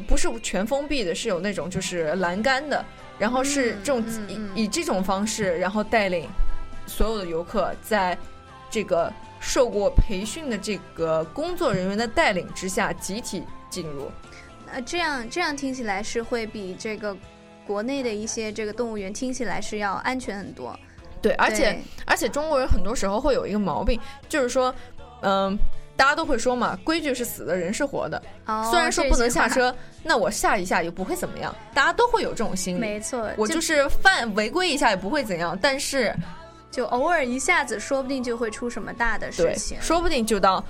[0.05, 2.83] 不是全封闭的，是有那种就是栏杆的，
[3.17, 6.27] 然后是这种、嗯嗯以以这种方式，然后带领
[6.85, 8.17] 所有的游客在
[8.69, 9.09] 这个
[9.43, 14.09] 受过培训的这个工作人员的带领之下集体进入。
[14.71, 17.15] 呃，这样这样听起来是会比这个
[17.67, 20.73] 国内的一些这个动物园听起来是要安全很多。
[21.21, 24.73] 对，而且而且中国人很多时候会有一个毛病，就是说，
[25.21, 25.57] 嗯、
[25.95, 28.21] 大家都会说嘛，规矩是死的，人是活的。
[28.45, 32.79] 哦虽然说不能下，车，那我下一下也不会怎么样，大家都会有这种心理。
[32.79, 36.15] 没错，我就是犯违规一下也不会怎样，但是
[36.73, 39.79] 就偶尔一下子，说不定就会出什么大的事，情。
[39.79, 40.65] 说不定就到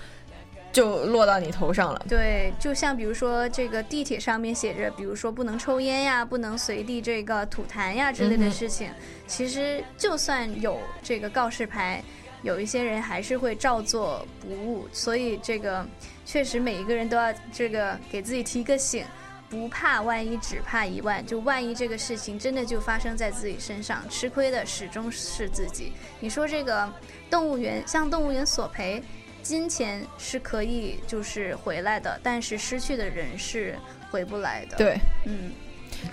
[0.73, 2.05] 就落到你头上了。
[2.09, 8.91] 对，就像比如说这个地铁上面写着，比如说不能抽烟呀，不能随地这个吐痰呀之类的事情，
[9.27, 12.03] 其实就算有这个告示牌，
[12.41, 14.85] 有一些人还是会照做不误。
[14.91, 15.87] 所以这个
[16.25, 19.05] 确实每一个人都要这个给自己提个醒。
[19.53, 21.23] 不怕万一，只怕一万。
[21.23, 25.93] 就万一这个事情真的就发生在自己身上，吃亏的始终是自己。
[26.19, 26.91] 你说这个
[27.29, 29.03] 动物园向动物园索赔，
[29.43, 33.77] 金钱是可以就是回来的，但是失去的人是
[34.09, 34.75] 回不来的。
[34.75, 34.97] 对，
[35.27, 35.51] 嗯，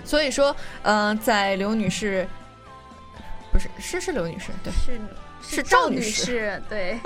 [0.05, 2.27] 所以说，嗯、在刘女士，
[3.51, 4.71] 不是是是刘女士，对，
[5.41, 6.99] 是是赵女士，对，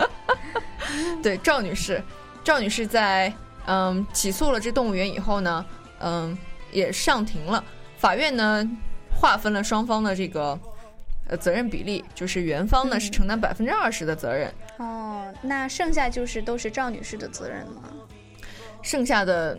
[1.24, 2.04] 对赵女士，
[2.44, 3.32] 赵女士在
[3.68, 5.66] 嗯起诉了这动物园以后呢，
[6.06, 6.38] 嗯
[6.72, 7.64] 也上庭了，
[7.98, 8.64] 法院呢
[9.10, 10.58] 划分了双方的这个
[11.28, 17.84] 呃责任比例，就是园方呢嗯是承担百分之二十的责任，哦，那剩下就是都是赵女士的责任吗？
[18.84, 19.58] 剩下的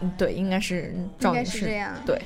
[0.00, 1.92] 嗯对应该是赵女士这样。
[2.06, 2.22] 对，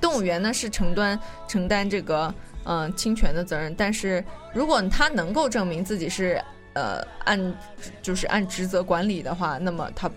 [0.00, 2.34] 动物园呢是承担承担这个
[2.64, 6.42] 嗯、呃侵权的责任，但是如果他能够证明自己是
[6.74, 7.54] 呃按
[8.02, 10.10] 就是按职责管理的话，那么他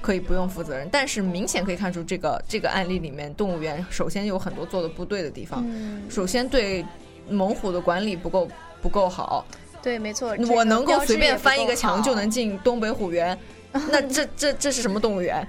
[0.00, 0.88] 可以不用负责任。
[0.90, 6.84] 但是明显可以看出，这个这个案例里面，动物园首先有很多做的不对的地方，嗯，首先对
[7.28, 8.48] 猛虎的管理不够
[8.82, 9.44] 不够好，
[9.82, 10.36] 对，没错。
[10.50, 13.38] 我能够随便翻一个墙就能进东北虎园。
[13.88, 15.46] 那这这这是什么动物园？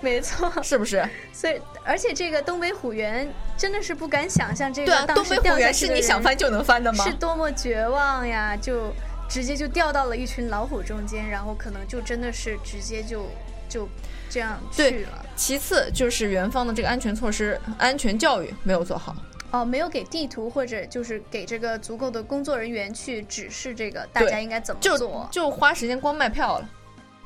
[0.00, 1.06] 没错，是不是？
[1.34, 3.28] 所以而且这个东北虎园
[3.58, 7.04] 真的是不敢想象，这个当东北时掉下虎园是你想翻就能翻的吗？
[7.04, 8.56] 是多么绝望呀！
[8.56, 8.90] 就
[9.28, 13.26] 直接就掉到了一群老虎中间，然后可能就真的是直接就
[13.68, 13.88] 就
[14.30, 15.24] 这样对去了。
[15.36, 19.14] 其次就是园方的这个安全措施、安全教育没有做好。
[19.50, 26.68] 哦，没有给地图或者就是给这个足够的工作人员去指示这个大家应该怎么就做，就花时间光卖票了，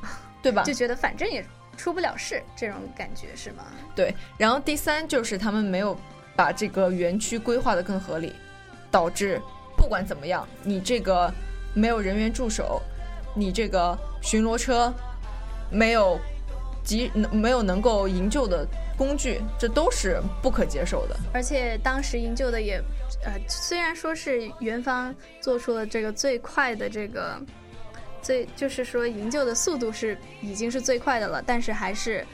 [0.41, 0.63] 对吧？
[0.63, 3.65] 就觉得反正也出不了事，这种感觉是吗？
[3.93, 4.15] 对。
[4.37, 5.97] 然后第三就是他们没有
[6.33, 8.33] 把这个园区规划的更合理，
[8.89, 9.41] 导致
[9.75, 11.29] 不管怎么样，你这个
[11.73, 12.81] 没有人员驻守，
[13.35, 14.93] 你这个巡逻车
[15.69, 16.17] 没有
[16.83, 18.67] 及没有能够营救的
[18.97, 21.15] 工具，这都是不可接受的。
[21.33, 22.81] 而且当时营救的也，
[23.23, 27.41] 呃，虽然说是元方做出了这个最快的这个，
[28.21, 32.25] 最就是说营救的速度是已经是最快的了，但是还是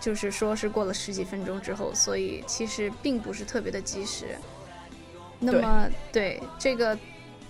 [0.00, 4.36] 就是说是过了十几分钟之后，所以其实并不是特别的及时。
[5.38, 6.98] 那么对这个。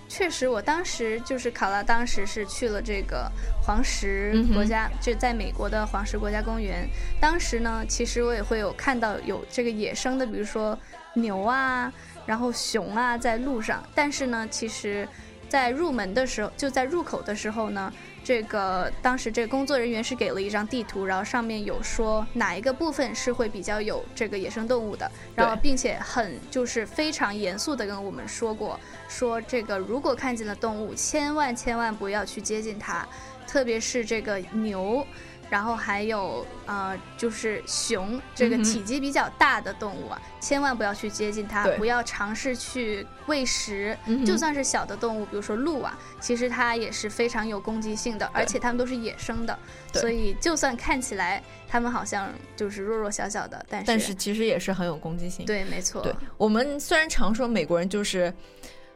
[0.07, 3.31] 确实，我当时就是考拉，当时是去了这个
[3.63, 6.87] 黄石国家，就在美国的黄石国家公园。
[7.19, 10.77] 当时呢，其实我也会有看到有这个野生的，比如说
[11.15, 11.91] 牛啊，
[12.27, 13.83] 然后熊啊，在路上。
[13.95, 15.07] 但是呢，其实，
[15.49, 17.91] 在入门的时候，就在入口的时候呢，
[18.23, 33.07] 这个当时这个工作人员是给了一张地图，然后上面有说哪一个部分是会比较有这个野生动物的，然后并且很就是非常严肃的跟我们说过，说这个如果看见了动物，千万千万不要去接近它，
[33.45, 35.05] 特别是这个牛。
[35.53, 43.95] 然后还有呃，就是熊这个体积比较大的动物啊，千万不要去接近它，不要尝试去喂食。
[44.07, 49.55] 嗯就算是小的动物，比如说鹿啊，其实它也是非常有攻击性的，而且它们都是野生的，
[49.93, 55.45] 所以就算看起来它们好像就是弱弱小小的，但是但是其实也是很有攻击性。
[55.45, 58.33] 对，没错，对我们虽然常说美国人就是，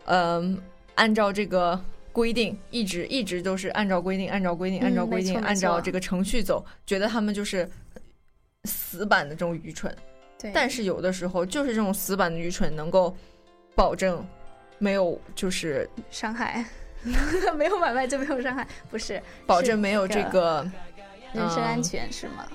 [0.06, 0.60] 嗯、
[0.96, 1.80] 按照这个
[2.18, 7.70] 规定，一直一直都是按照规定，按照规定，嗯按照规定，按照这个程序走，觉得他们就是
[8.64, 9.96] 死板的这种愚蠢。
[10.40, 13.16] 对，但是有的时候就是这种死板的愚蠢能够
[13.76, 14.26] 保证
[14.80, 16.66] 没有就是伤害
[17.56, 20.68] 没有买卖就没有伤害，不是保证没有这个
[21.34, 22.48] 人身安嗯全、是吗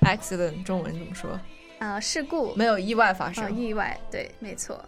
[0.00, 1.40] ？accident 中文怎么说？
[1.78, 3.56] 呃，事故没有意外发呃生。
[3.56, 4.84] 意外，对，没错。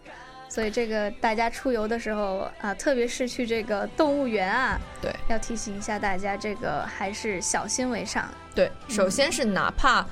[0.49, 8.29] 所以这个大家出游的时候啊、特别是去这个动物园啊，对，要提醒一下大家，这个还是小心为上。
[8.55, 10.07] 对，首先是哪怕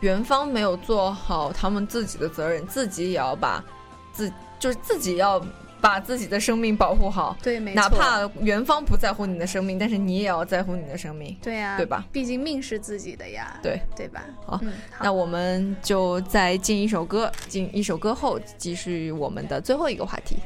[0.00, 3.62] 园方没有做好他们自己的责任，自己也要把
[4.12, 5.44] 自就是自己要
[5.82, 7.36] 把自己的生命保护好。
[7.42, 7.82] 对，没错。
[7.82, 11.36] 哪怕元芳不在乎你的生命，但是你也要在乎你的生命。
[11.42, 12.06] 对呀，对吧？
[12.12, 13.58] 毕竟命是自己的呀。
[13.60, 14.24] 对，对吧？
[14.46, 20.36] 好，嗯，那我们就再进一首歌，进一首歌后继续我们的最后一个话题。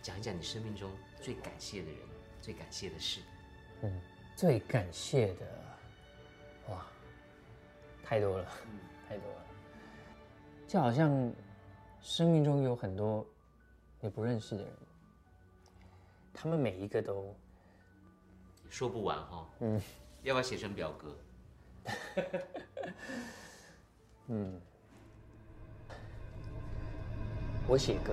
[0.00, 0.88] 讲一讲你生命中
[1.20, 1.96] 最感谢的人，
[2.40, 3.18] 最感谢的事。
[3.82, 4.00] 嗯，
[4.36, 5.46] 最感谢的，
[6.68, 6.86] 哇，
[8.04, 8.46] 太多了。
[10.66, 11.32] 就好像
[12.00, 13.24] 生命中有很多
[14.00, 14.72] 你不认识的人，
[16.34, 17.34] 他们每一个都
[18.68, 19.48] 说不完哈。
[19.60, 19.80] 嗯，
[20.22, 21.16] 要不要写成表格？
[24.28, 24.60] 嗯，
[27.68, 28.12] 我写歌。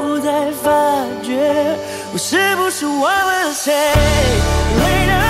[0.00, 0.70] 不再发
[1.22, 1.76] 觉
[2.12, 3.72] 我是不是忘了谁？
[3.72, 5.23] 为了。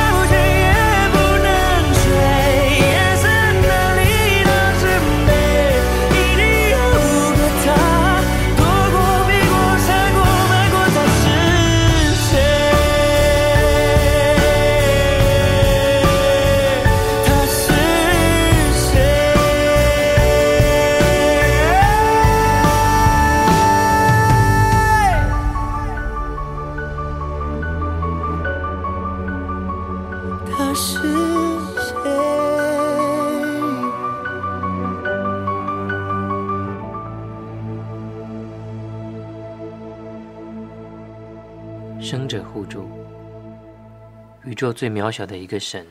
[44.55, 45.85] 宇宙最渺小的一个神，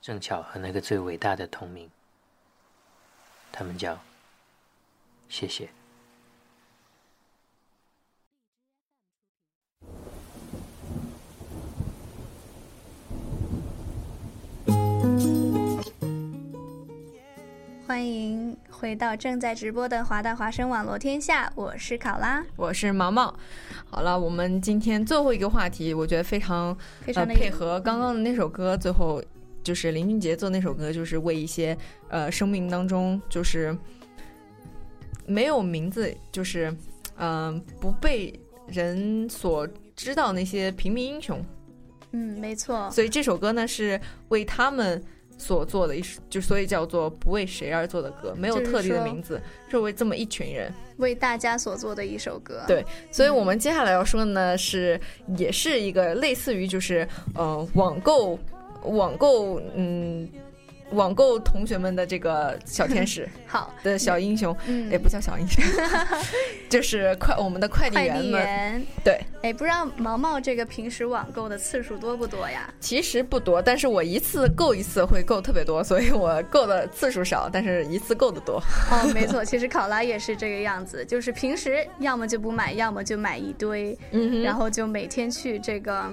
[0.00, 1.90] 正巧和那个最伟大的同名，
[3.50, 3.98] 他们叫
[5.28, 5.68] 谢谢。
[17.84, 23.38] 欢迎回到正在直播的华大华生网络天下，我是考拉，我是毛毛。
[23.84, 29.22] 好了，我们今天最后一个话题，我觉得非常非常呃、配合刚刚的那首歌，最后
[29.62, 31.76] 就是林俊杰做那首歌，就是为一些
[32.08, 33.76] 呃生命当中就是
[35.26, 36.74] 没有名字，就是
[37.18, 38.32] 嗯、呃、不被
[38.66, 41.44] 人所知道那些平民英雄。
[42.12, 42.90] 嗯，没错。
[42.90, 44.00] 所以这首歌呢是
[44.30, 45.04] 为他们。
[45.40, 52.62] 所做的一首就所以叫做不为谁而做的歌，没有特定的名字，是为这么一群人为大家所做的一首歌。
[52.66, 55.00] 对，所以我们接下来要说的呢是，
[55.38, 58.38] 也是一个类似于就是呃网购
[58.82, 60.28] 网购嗯。
[60.92, 63.74] 网购同学们的这个小天使， 好。
[63.82, 65.62] 的小英雄，嗯，也不叫小英雄，
[66.68, 72.72] 就是快我们的快递员们，对，哎，不知道毛毛这个平时网购的次数多不多呀？
[72.78, 78.62] 其实不多，但是我一次购一次会购特别多，所以我购的次数少，但是一次购的多。
[78.90, 86.12] 哦， 没错，其实考拉也是这个样子，就是平时要么就不买，要么就买一堆，嗯，然后就每天去这个。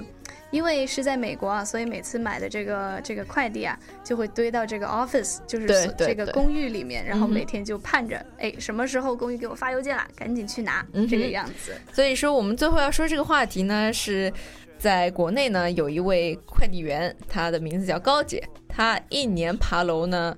[0.52, 5.68] 因为是在美国啊，所以每次买的这个这个快递啊，就会堆到这个 office，就是
[5.98, 11.74] 这个公寓里面，然后每天就盼着，哎，什么时候公寓给我发邮件了，赶紧去拿，嗯、这个样子。
[11.92, 14.32] 所以说，我们最后要说这个话题呢，是
[14.78, 20.38] 在国内呢有一位快递员，他的名字叫高姐，她一年爬楼呢。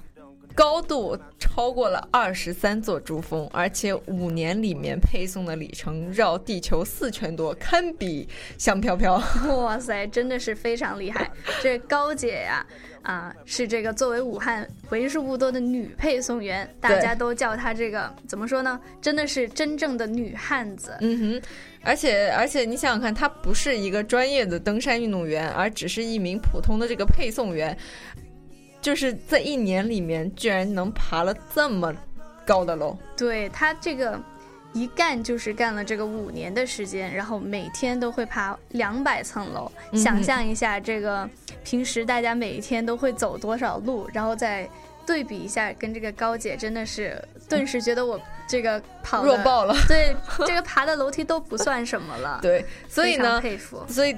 [0.56, 8.28] 高度超过了二十三座珠峰，而且五年里面配送的里程绕地球四圈多，堪比
[8.58, 9.22] 香飘飘。
[9.47, 11.32] 哇塞，真的是非常厉害！
[11.64, 12.66] 这高姐呀、
[13.04, 18.80] 啊，啊，是这个作为武汉为数不多的女配送员，大家都叫她这个怎么说呢？
[19.02, 20.97] 真的是真正的女汉子。
[21.00, 21.41] 嗯哼，
[21.84, 27.78] 而且而且你想想看，她不是一个专业的登山运动员，而只是一名普通的这个配送员。
[28.82, 31.93] 就是在一年里面，居然能爬了这么
[32.45, 32.97] 高的楼。
[33.17, 34.19] 对他这个
[34.71, 39.69] 一干就是干了这个五年的时间，然后每天都会爬两百层楼。
[39.91, 41.30] 嗯、想象一下，这个
[41.63, 44.69] 平时大家每一天都会走多少路，然后再
[45.05, 49.75] 对比一下，跟这个高姐真的是顿时觉得我这个跑弱爆了。
[49.88, 50.15] 对，
[50.47, 52.39] 这个爬的楼梯都不算什么了。
[52.43, 53.84] 对，所以呢，佩服。
[53.89, 54.15] 所以。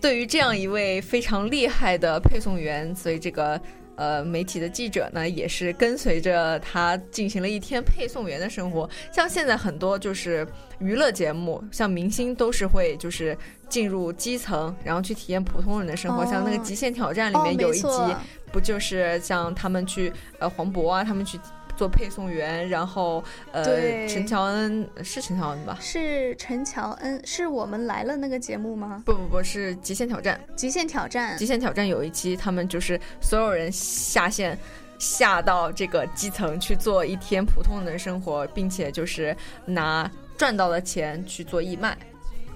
[0.00, 3.60] 对于这样一位非常厉害的配送员，所以这个
[3.96, 8.88] 呃媒体的记者呢，也是跟随着他进行了一天配送员的生活。
[9.12, 10.46] 像现在很多就是
[10.78, 13.36] 娱乐节目，像明星都是会就是
[13.68, 16.22] 进入基层，然后去体验普通人的生活。
[16.22, 18.20] 哦、像那个《极限挑战》里面有一集，哦、
[18.52, 21.38] 不就是像他们去呃黄渤啊，他们去。
[21.76, 23.22] 做配送员，然后
[23.52, 25.76] 呃，陈乔恩是陈乔恩吧？
[25.80, 29.02] 是陈乔恩，是我们来了那个节目吗？
[29.04, 34.58] 不不不是极限挑战，极限挑战，极限挑战有一期，他们就是所有人下线，
[34.98, 41.96] 下到这个基层去做一天普通人的生活，并且就是拿赚到的钱去做义卖。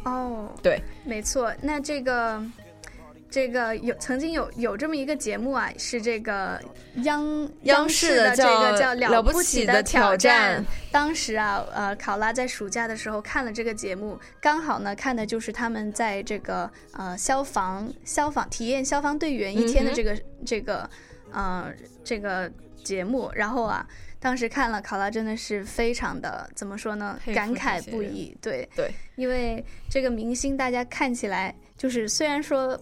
[0.04, 1.52] 哦，对，没错。
[1.60, 2.42] 那这个。
[3.30, 6.60] 这个有曾经有有这么一个节目啊，是这个
[7.04, 10.64] 央央视的这个叫了不起的挑战。
[10.90, 20.90] 当时啊，呃，考拉在暑假的时候看了这个节目，刚好呢看的就是他们在这个呃消防消防体验消防队员一天的这个、嗯、这个
[21.30, 21.72] 呃
[22.02, 22.50] 这个
[22.82, 23.86] 节目，然后啊。
[24.22, 27.18] 当时看了考拉，真的是非常的怎么说呢？
[27.34, 28.36] 感慨不已。
[28.42, 32.78] 对对，因为这个明星，大家看起来就是虽然说。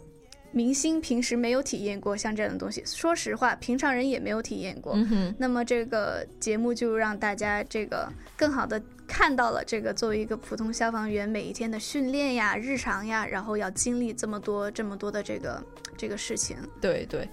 [0.51, 4.95] 明星平时没有体验过像这样的东西，说实话，平常人也没有体验过。
[4.97, 15.63] 嗯、那么这个节目就让大家这个更好的看到了这个作为一个普通消防员每一天的训练呀、日常呀，然后要经历这么多这么多的这个
[15.97, 16.57] 这个事情。
[16.81, 17.29] 对对，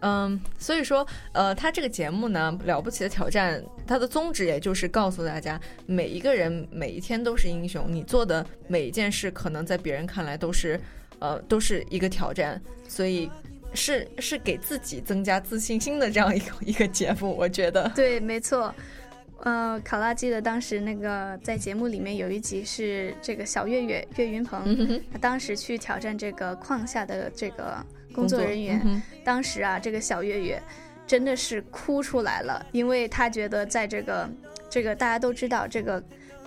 [0.00, 10.80] 嗯，所以说，呃，他这个节目呢，《了不起的挑战》，它的宗旨也就是告诉大家，每一个人每一天都是英雄，你做的每一件事，可能在别人看来都是。
[11.20, 13.30] 呃，都是一个挑战，所以
[13.74, 17.88] 是是给自己增加自信心的这样一个 一个节目，我觉得。
[17.94, 18.74] 对，没错。
[19.42, 30.62] 呃，考拉记得当时那个在节目里面有一集是这个小岳岳岳云鹏，嗯、他当时去挑战这个矿下的这个工作人员，嗯当时啊，这个小岳岳
[31.06, 34.28] 真的是哭出来了，因为他觉得在这个
[34.68, 36.02] 这个大家都知道，这个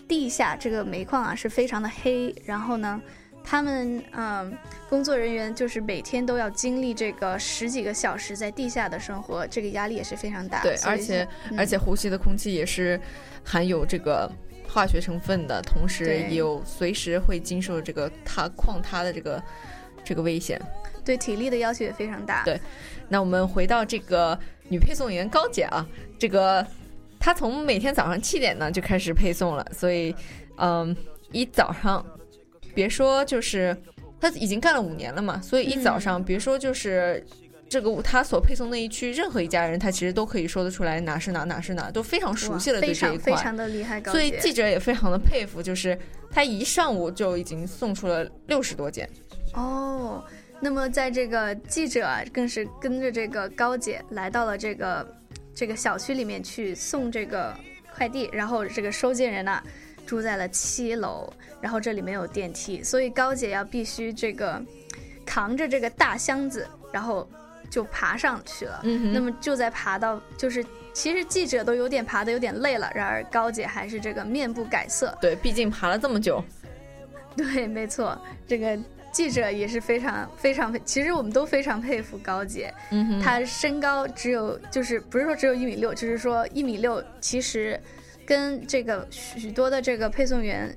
[0.08, 3.02] 地下这个煤矿啊是非常的黑，然后呢。
[3.44, 4.58] 他们嗯，
[4.90, 10.62] 工作人员就是每天都要经历这个十几个小时在地下的生活，这个压力也是非常大。
[10.64, 13.00] 对，而且、嗯而且呼吸的空气也是
[13.44, 14.32] 含有这个
[14.68, 19.44] 化学成分的，同时也有随时会经受这个塌矿塌的这个
[20.04, 20.60] 这个危险。
[21.06, 22.44] 对体力的要求也非常大。
[22.46, 22.60] 对，
[23.10, 24.40] 那我们回到这个
[24.70, 25.86] 女配送员高姐啊，
[26.18, 26.66] 这个
[27.20, 30.16] 她从每天早上七点呢就开始配送了，所以
[30.56, 30.96] 嗯，
[31.34, 32.04] 一早上
[32.74, 33.76] 别说就是
[34.20, 37.26] 他已经干了五年了嘛，所以一早上、嗯别说就是。
[37.70, 43.32] 这个他所配送那一区，任何一家人，他其实都可以说得出来哪是哪，哪是哪，都非常熟悉了对这一块。
[43.32, 45.98] 常非常的厉害，高所以记者也非常的佩服，就是
[46.30, 49.10] 他一上午就已经送出了六十多件。
[49.56, 50.24] 哦，
[50.60, 55.16] 那么在这个记者啊，更是跟着这个高姐来到了这个
[55.56, 57.58] 这个小区里面去送这个
[57.96, 59.60] 快递，然后这个收件人呢、
[60.06, 61.32] 住在了七楼，
[61.62, 64.62] 然后这里没有电梯，所以高姐要必须这个
[65.26, 67.28] 扛着这个大箱子，然后
[67.70, 68.82] 就爬上去了。
[68.84, 70.66] 嗯那么就在爬到就是。
[70.96, 76.40] 其实记者都有点爬的有点累了，然而高姐还是这个面不改色，对，毕竟爬了这么久。
[77.36, 78.16] 对，没错，
[78.48, 78.78] 这个
[79.12, 82.72] 记者也是非常非常佩，其实我们都非常佩服高姐。
[83.20, 87.82] 她身高只有，就是不是说只有一米六，就是说一米六，其实
[88.26, 90.76] 跟这个许多的这个配送员，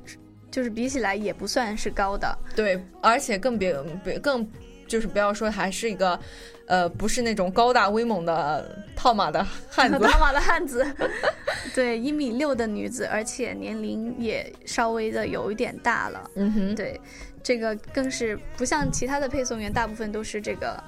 [0.51, 2.38] 就是比起来也不算是高的。
[2.55, 4.47] 对，而且更别别更
[4.86, 6.18] 就是不要说还是一个，
[6.66, 9.99] 呃，不是那种高大威猛的套马的汉子。
[10.07, 10.86] 套马的汉子，
[11.74, 16.30] 对，一米六的女子，而且年龄也稍微的有一点大了。
[16.36, 17.01] 嗯哼，对，
[17.42, 20.82] 这个更是不像其他的配送员，大部分都是这个，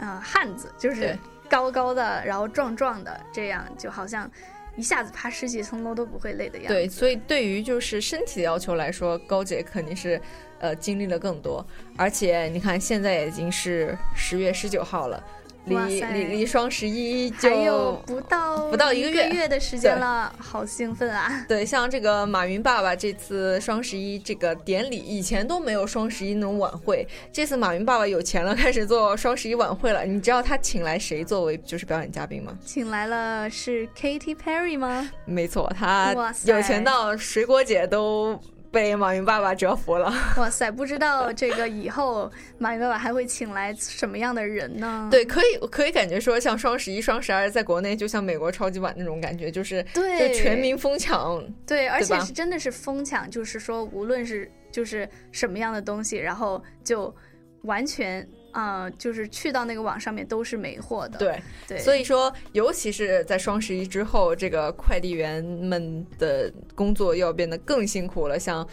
[0.00, 1.16] 呃，汉子，就是
[1.48, 4.30] 高高的，然后壮壮的，这样就好像
[4.76, 6.74] 一下子爬十几层楼都不会累的样子。
[6.74, 10.20] 对，所以对于就是身体的要求来说，高姐肯定是
[10.58, 11.64] 呃经历了更多。
[11.96, 15.22] 而且你看，现在已经是十月十九号了，
[15.66, 21.44] 离离离双十一就还有不到不到一一个月月的时间了，好兴奋啊！
[21.48, 30.04] 对，像这个马云爸爸这次双十一这个典礼，以前都没有双十一那种晚会，这次马云爸爸有钱了， 开始做双十一晚会了。
[30.04, 32.56] 你知道他请来谁作为就是表演嘉宾吗？
[32.64, 35.10] 请来了是 Katy Perry 吗？
[35.24, 38.38] 没错，他有钱到水果姐都
[38.74, 40.12] 被马云爸爸折服了。
[40.36, 45.08] 哇塞，不知道这个以后马云爸爸还会请来什么样的人呢？
[45.10, 51.42] 对，可以可以感觉说，像双十一、双十二，在国内就像美国超级碗那种感觉，就是对就全民疯抢。
[51.64, 57.14] 对，而且是真的是疯抢，就是说无论是就是什么样的东西，然后就
[57.62, 61.18] 完全啊、呃就是去到那个网上面都是没货的。
[61.18, 68.38] 对对，所以说，尤其是在双十一之后，这个快递员们的工作要变得更辛苦了。
[68.38, 68.66] 像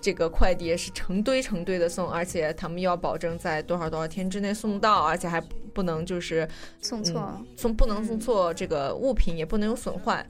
[0.00, 5.40] 这个快递也是成堆成堆的送，而且他们要保证在多少多少天之内送到，而且还
[5.72, 6.48] 不能就是
[6.80, 10.24] 送错嗯、送不能送错这个物品，也不能有损坏。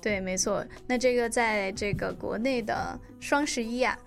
[0.00, 0.64] 对，没错。
[0.86, 3.98] 那这个在这个国内的双十一啊，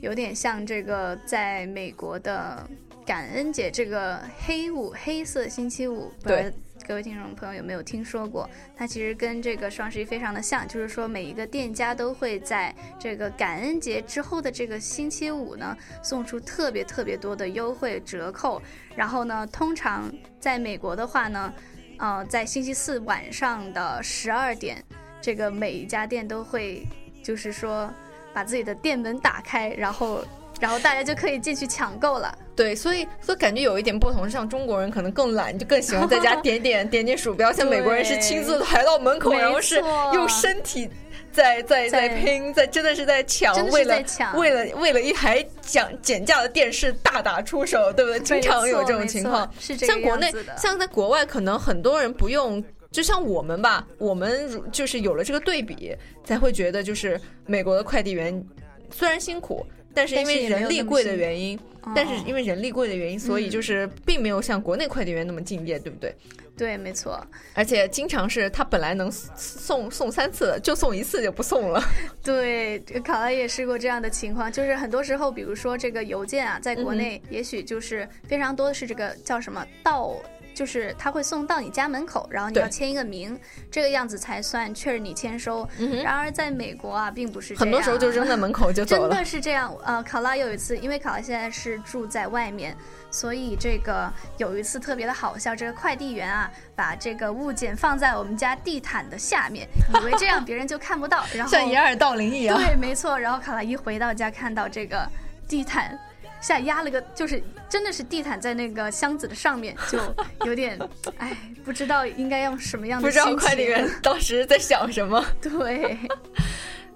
[0.00, 2.68] 有点像这个在美国的
[3.06, 6.52] 感恩节这个黑五黑色星期五，不知道对
[6.88, 8.50] 各位听众朋友有没有听说过？
[8.76, 18.60] 它其实跟这个双十一非常的像，就是说每一个店家都会在这个感恩节之后的这个星期五呢，送出特别特别多的优惠折扣。
[18.96, 21.54] 然后呢，通常在美国的话呢，
[21.98, 24.82] 呃，在星期四晚上的十二点，
[25.20, 26.84] 这个每一家店都会
[27.22, 27.88] 就是说
[28.34, 30.24] 把自己的店门打开，然后
[30.60, 32.36] 然后大家就可以进去抢购了。
[32.54, 39.76] 对，所以所以感觉有一点不同，像中国人可能更懒，就更喜欢在家点点点点鼠标，像美国人是亲自抬到门口，然后是
[40.14, 40.88] 用身体
[41.30, 48.20] 在在在在拼，在真的是在抢为了抢为了为了一台讲减价的电视大打出手，对不对？
[48.20, 52.62] 经常有这种情况是这个像国内像在国外，可能很多人不用。
[52.92, 55.94] 就像我们吧，我们如就是有了这个对比，
[56.24, 58.42] 才会觉得就是美国的快递员
[58.90, 66.14] 虽然辛苦，但是因为人力贵的原因，哦但是因为人力贵的原因，所以嗯就是并没有像国内快递员那么敬业，对不对？
[66.56, 67.18] 对，没错。
[67.54, 71.82] 而且经常是他本来能送送三次，就送一次就不送了。
[72.22, 80.14] 对，这个考拉也试过这样的情况，就是很多时候，比如说这个邮件啊，在国内也许就是非常多的是这个叫什么盗
[80.56, 83.38] 就是他会送到你家门口，然后你要签一个名，
[83.70, 85.68] 这个样子才算确认你签收。
[85.78, 89.76] 嗯然而在美国啊，并不是这样，很多时候就扔在门口就走了真的是这样。
[89.84, 92.74] 呃，考拉有一次，因为考拉现在是住在外面，
[93.10, 99.68] 所以这个有一次特别的好笑，这个快递员啊，把这个物件放在我们家地毯的下面，
[100.00, 102.56] 以为这样别人就看不到，然后 像掩耳盗铃一样。
[102.56, 103.18] 对，没错。
[103.18, 105.06] 然后考拉一回到家，看到这个
[105.46, 105.98] 地毯
[106.46, 109.98] 下压了个，就是真的是地毯在那个箱子的上面，就
[110.46, 110.78] 有点，
[111.18, 115.26] 哎，不知道应该用什么样的不知道快递员 当时在想什么。
[115.42, 115.98] 对，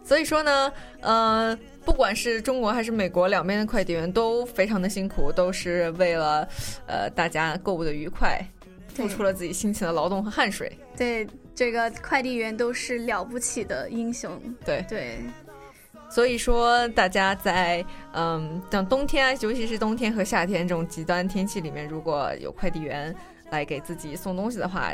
[0.04, 6.48] 所以说呢，呃，不管是中国还是美国，两边的快递员都非常的辛苦，都是为了
[6.86, 8.40] 呃大家购物的愉快，
[8.94, 10.70] 付出了自己辛勤的劳动和汗水。
[10.96, 11.26] 对，
[11.56, 14.40] 这个快递员都是了不起的英雄。
[14.64, 15.18] 对对，
[16.10, 23.14] 所以说，大家在嗯，像冬天啊，尤其是冬天和夏天这种极端天气里面，如果有快递员
[23.50, 24.92] 来给自己送东西的话，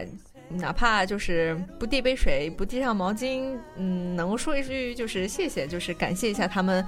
[0.50, 6.84] 哪怕就是不递杯水，不递上毛巾，嗯，能说一句就是谢谢，就是感谢一下他们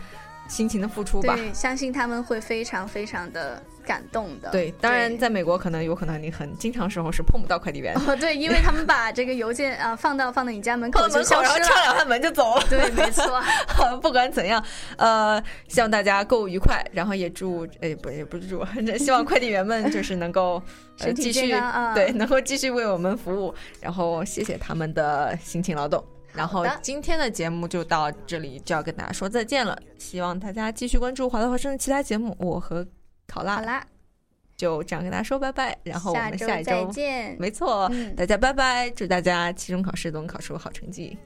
[0.49, 1.37] 辛勤的付出吧。
[1.37, 4.51] 对，相信他们会非常非常的感动的。
[4.51, 7.95] 对，当然，在美国可能有可能你很经常时候是碰不到快递员。
[7.95, 12.65] 哦， 对，因为他们把这个邮件啊、放到放到你家门口门口，就消失了，然后敲两下门就走了。
[12.69, 13.41] 对，没错。
[14.01, 14.63] 不管怎样，
[14.97, 18.65] 呃，希望大家购物愉快，然后也祝，哎，不，也不是祝，
[18.99, 20.63] 希望快递员们就是能够
[21.01, 26.03] 呃继续啊对，能够继续为我们服务，然后谢谢他们的辛勤劳动。
[26.39, 29.77] 然后今天的节目就到这里，就要跟大家说再见了。
[29.99, 32.87] 希望大家继续关注华大华生的其他节目，我和
[33.27, 33.87] 考拉好啦，
[34.57, 35.77] 就这样跟大家说拜拜。
[35.83, 41.19] 然后我们下一下周见没错，嗯大家拜拜，祝大家期中考试都能考出好成绩。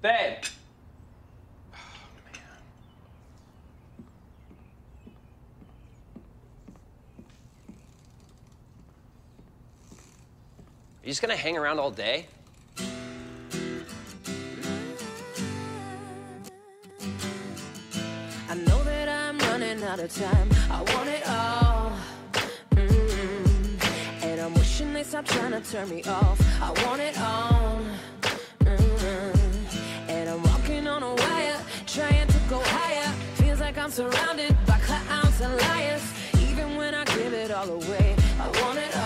[0.00, 0.36] Babe.
[0.36, 0.57] Are you
[11.08, 12.26] just gonna hang around all day?
[18.50, 20.50] I know that I'm running out of time.
[20.70, 21.92] I want it all.
[22.72, 24.22] Mm.
[24.22, 26.38] And I'm wishing they stop trying to turn me off.
[26.60, 27.80] I want it all.
[28.60, 30.10] Mm.
[30.10, 33.10] And I'm walking on a wire, trying to go higher.
[33.36, 36.02] Feels like I'm surrounded by clowns and liars.
[36.50, 38.97] Even when I give it all away, I want it all.